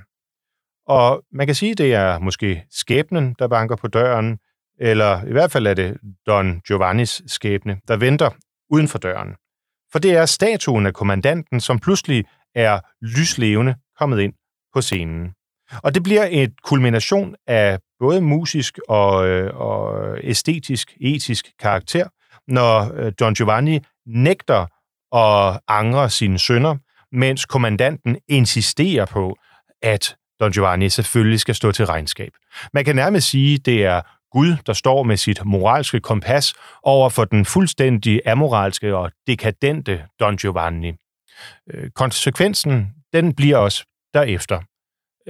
Og 0.86 1.24
man 1.32 1.46
kan 1.46 1.54
sige, 1.54 1.74
det 1.74 1.94
er 1.94 2.18
måske 2.18 2.66
skæbnen, 2.70 3.34
der 3.38 3.48
banker 3.48 3.76
på 3.76 3.88
døren, 3.88 4.38
eller 4.82 5.24
i 5.24 5.32
hvert 5.32 5.52
fald 5.52 5.66
er 5.66 5.74
det 5.74 5.96
Don 6.26 6.60
Giovannis 6.60 7.22
skæbne, 7.26 7.80
der 7.88 7.96
venter 7.96 8.30
uden 8.70 8.88
for 8.88 8.98
døren. 8.98 9.28
For 9.92 9.98
det 9.98 10.12
er 10.12 10.26
statuen 10.26 10.86
af 10.86 10.94
kommandanten, 10.94 11.60
som 11.60 11.78
pludselig 11.78 12.24
er 12.54 12.80
lyslevende 13.02 13.74
kommet 13.98 14.20
ind 14.20 14.32
på 14.74 14.80
scenen. 14.80 15.32
Og 15.82 15.94
det 15.94 16.02
bliver 16.02 16.28
et 16.30 16.52
kulmination 16.62 17.34
af 17.46 17.78
både 17.98 18.20
musisk 18.20 18.78
og, 18.88 19.28
øh, 19.28 19.56
og 19.56 20.16
æstetisk, 20.22 20.92
etisk 21.00 21.46
karakter, 21.58 22.08
når 22.48 22.92
øh, 22.94 23.12
Don 23.20 23.34
Giovanni 23.34 23.80
nægter 24.06 24.66
at 25.16 25.60
angre 25.68 26.10
sine 26.10 26.38
sønner, 26.38 26.76
mens 27.12 27.46
kommandanten 27.46 28.16
insisterer 28.28 29.06
på, 29.06 29.36
at 29.82 30.16
Don 30.40 30.52
Giovanni 30.52 30.88
selvfølgelig 30.88 31.40
skal 31.40 31.54
stå 31.54 31.72
til 31.72 31.86
regnskab. 31.86 32.32
Man 32.72 32.84
kan 32.84 32.96
nærmest 32.96 33.28
sige, 33.28 33.54
at 33.54 33.66
det 33.66 33.84
er 33.84 34.00
Gud, 34.32 34.56
der 34.66 34.72
står 34.72 35.02
med 35.02 35.16
sit 35.16 35.44
moralske 35.44 36.00
kompas 36.00 36.54
over 36.82 37.08
for 37.08 37.24
den 37.24 37.44
fuldstændig 37.44 38.26
amoralske 38.26 38.96
og 38.96 39.12
dekadente 39.26 40.06
Don 40.20 40.36
Giovanni. 40.36 40.92
Øh, 41.70 41.90
konsekvensen, 41.90 42.94
den 43.12 43.34
bliver 43.34 43.56
også 43.56 43.84
derefter. 44.14 44.60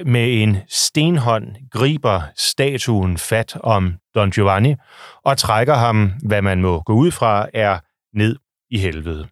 Med 0.06 0.42
en 0.42 0.56
stenhånd 0.68 1.56
griber 1.70 2.22
statuen 2.36 3.18
fat 3.18 3.56
om 3.60 3.94
Don 4.14 4.30
Giovanni 4.30 4.74
og 5.24 5.38
trækker 5.38 5.74
ham, 5.74 6.12
hvad 6.26 6.42
man 6.42 6.60
må 6.60 6.82
gå 6.82 6.92
ud 6.92 7.10
fra, 7.10 7.48
er 7.54 7.78
ned 8.16 8.36
i 8.70 8.78
helvede. 8.78 9.28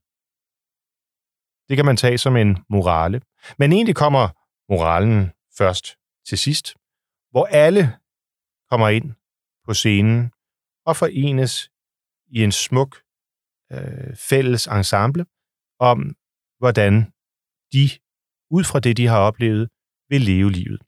Det 1.69 1.77
kan 1.77 1.85
man 1.85 1.97
tage 1.97 2.19
som 2.19 2.37
en 2.37 2.59
morale. 2.69 3.21
Men 3.59 3.73
egentlig 3.73 3.97
kommer 3.97 4.29
moralen 4.69 5.31
først 5.59 5.97
til 6.29 6.39
sidst, 6.39 6.75
hvor 7.31 7.45
alle 7.45 7.97
kommer 8.71 8.89
ind 8.89 9.13
på 9.71 9.75
scenen 9.75 10.33
og 10.87 10.97
forenes 10.97 11.71
i 12.29 12.45
en 12.45 12.53
smuk 12.53 13.01
øh, 13.73 14.17
fælles 14.29 14.67
ensemble 14.67 15.25
om, 15.79 16.15
hvordan 16.59 16.95
de, 17.73 17.85
ud 18.51 18.65
fra 18.65 18.81
det, 18.81 18.97
de 18.97 19.07
har 19.07 19.19
oplevet, 19.19 19.69
vil 20.09 20.21
leve 20.21 20.51
livet. 20.51 20.81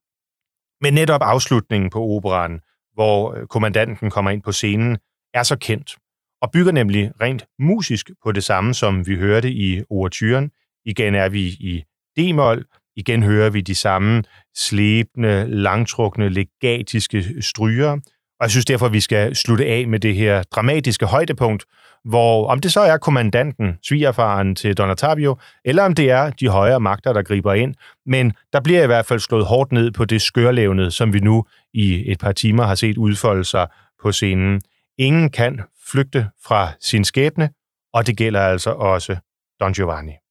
Men 0.80 0.95
netop 0.95 1.22
afslutningen 1.22 1.91
på 1.91 2.01
operan, 2.03 2.61
hvor 2.93 3.35
øh, 3.35 3.47
kommandanten 3.47 4.11
kommer 4.11 4.30
ind 4.30 4.43
på 4.43 4.53
scenen, 4.53 4.99
er 5.35 5.43
så 5.43 5.57
kendt, 5.57 5.97
og 6.41 6.51
bygger 6.53 6.72
nemlig 6.72 7.12
rent 7.20 7.45
musisk 7.59 8.11
på 8.22 8.33
det 8.33 8.45
samme, 8.45 8.74
som 8.74 9.07
vi 9.07 9.16
hørte 9.16 9.51
i 9.53 9.83
overturen. 9.91 10.51
Igen 10.85 11.14
er 11.14 11.28
vi 11.28 11.43
i 11.47 11.85
D-mol, 12.18 12.64
igen 12.97 13.22
hører 13.22 13.51
vi 13.51 13.61
de 13.61 13.74
samme 13.74 14.24
slæbende, 14.55 15.47
langtrukne, 15.49 16.28
legatiske 16.28 17.43
stryger, 17.43 18.01
og 18.43 18.47
jeg 18.47 18.51
synes 18.51 18.64
derfor, 18.64 18.88
vi 18.88 19.01
skal 19.01 19.36
slutte 19.36 19.66
af 19.66 19.88
med 19.88 20.01
det 20.01 20.14
her 20.14 20.43
dramatiske 20.43 21.07
højdepunkt, 21.07 21.64
hvor 22.05 22.49
om 22.49 22.61
det 22.61 22.72
så 22.72 22.80
er 22.80 22.97
kommandanten, 22.97 23.78
svigerfaren 23.82 24.55
til 24.55 24.76
Don 24.76 24.90
Ottavio, 24.90 25.36
eller 25.64 25.82
om 25.82 25.95
det 25.95 26.11
er 26.11 26.30
de 26.30 26.49
højere 26.49 26.80
magter, 26.80 27.12
der 27.12 27.22
griber 27.22 27.55
ind, 27.55 27.74
men 28.07 28.32
der 28.53 28.61
bliver 28.61 28.82
i 28.82 28.86
hvert 28.86 29.07
fald 29.07 29.20
slået 29.20 29.47
hårdt 29.47 29.72
ned 29.72 29.90
på 29.90 30.05
det 30.05 30.22
skørlevnede, 30.22 30.90
som 30.90 31.12
vi 31.12 31.20
nu 31.20 31.45
i 31.74 32.12
et 32.12 32.18
par 32.18 32.32
timer 32.32 32.64
har 32.64 32.74
set 32.74 32.97
udfolde 32.97 33.45
sig 33.45 33.66
på 34.03 34.12
scenen. 34.12 34.61
Ingen 34.99 35.30
kan 35.30 35.61
flygte 35.93 36.26
fra 36.47 36.68
sin 36.80 37.05
skæbne, 37.05 37.51
og 37.95 38.07
det 38.07 38.16
gælder 38.16 38.40
altså 38.40 38.70
også 38.70 39.16
Don 39.61 39.72
Giovanni. 39.72 40.22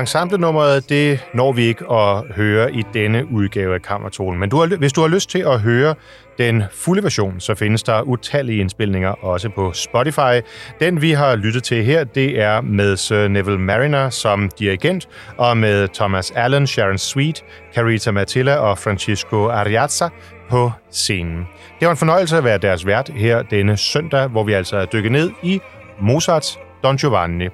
Ensemblenummeret, 0.00 0.88
det 0.88 1.24
når 1.34 1.52
vi 1.52 1.62
ikke 1.62 1.92
at 1.92 2.34
høre 2.36 2.72
i 2.74 2.84
denne 2.94 3.32
udgave 3.32 3.74
af 3.74 3.82
Kammertonen. 3.82 4.40
Men 4.40 4.50
du 4.50 4.56
har, 4.56 4.76
hvis 4.76 4.92
du 4.92 5.00
har 5.00 5.08
lyst 5.08 5.30
til 5.30 5.38
at 5.38 5.60
høre 5.60 5.94
den 6.38 6.62
fulde 6.72 7.02
version, 7.02 7.40
så 7.40 7.54
findes 7.54 7.82
der 7.82 8.02
utallige 8.02 8.60
indspilninger 8.60 9.24
også 9.24 9.48
på 9.48 9.72
Spotify. 9.72 10.40
Den, 10.80 11.02
vi 11.02 11.10
har 11.10 11.36
lyttet 11.36 11.62
til 11.62 11.84
her, 11.84 12.04
det 12.04 12.40
er 12.40 12.60
med 12.60 12.96
Sir 12.96 13.28
Neville 13.28 13.60
Mariner 13.60 14.10
som 14.10 14.50
dirigent, 14.58 15.08
og 15.36 15.56
med 15.56 15.88
Thomas 15.94 16.30
Allen, 16.30 16.66
Sharon 16.66 16.98
Sweet, 16.98 17.44
Carita 17.74 18.10
Matilla 18.10 18.56
og 18.56 18.78
Francisco 18.78 19.48
Ariazza 19.48 20.08
på 20.50 20.72
scenen. 20.90 21.46
Det 21.80 21.86
var 21.86 21.90
en 21.90 21.98
fornøjelse 21.98 22.36
at 22.36 22.44
være 22.44 22.58
deres 22.58 22.86
vært 22.86 23.08
her 23.08 23.42
denne 23.42 23.76
søndag, 23.76 24.28
hvor 24.28 24.44
vi 24.44 24.52
altså 24.52 24.76
er 24.76 24.84
dykket 24.84 25.12
ned 25.12 25.30
i 25.42 25.60
Mozarts 26.00 26.58
Don 26.82 26.96
Giovanni 26.96 27.48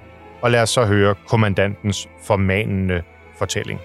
og 0.45 0.51
lad 0.51 0.62
os 0.62 0.70
så 0.70 0.84
høre 0.84 1.14
kommandantens 1.28 2.09
formanende 2.26 3.03
fortælling. 3.38 3.80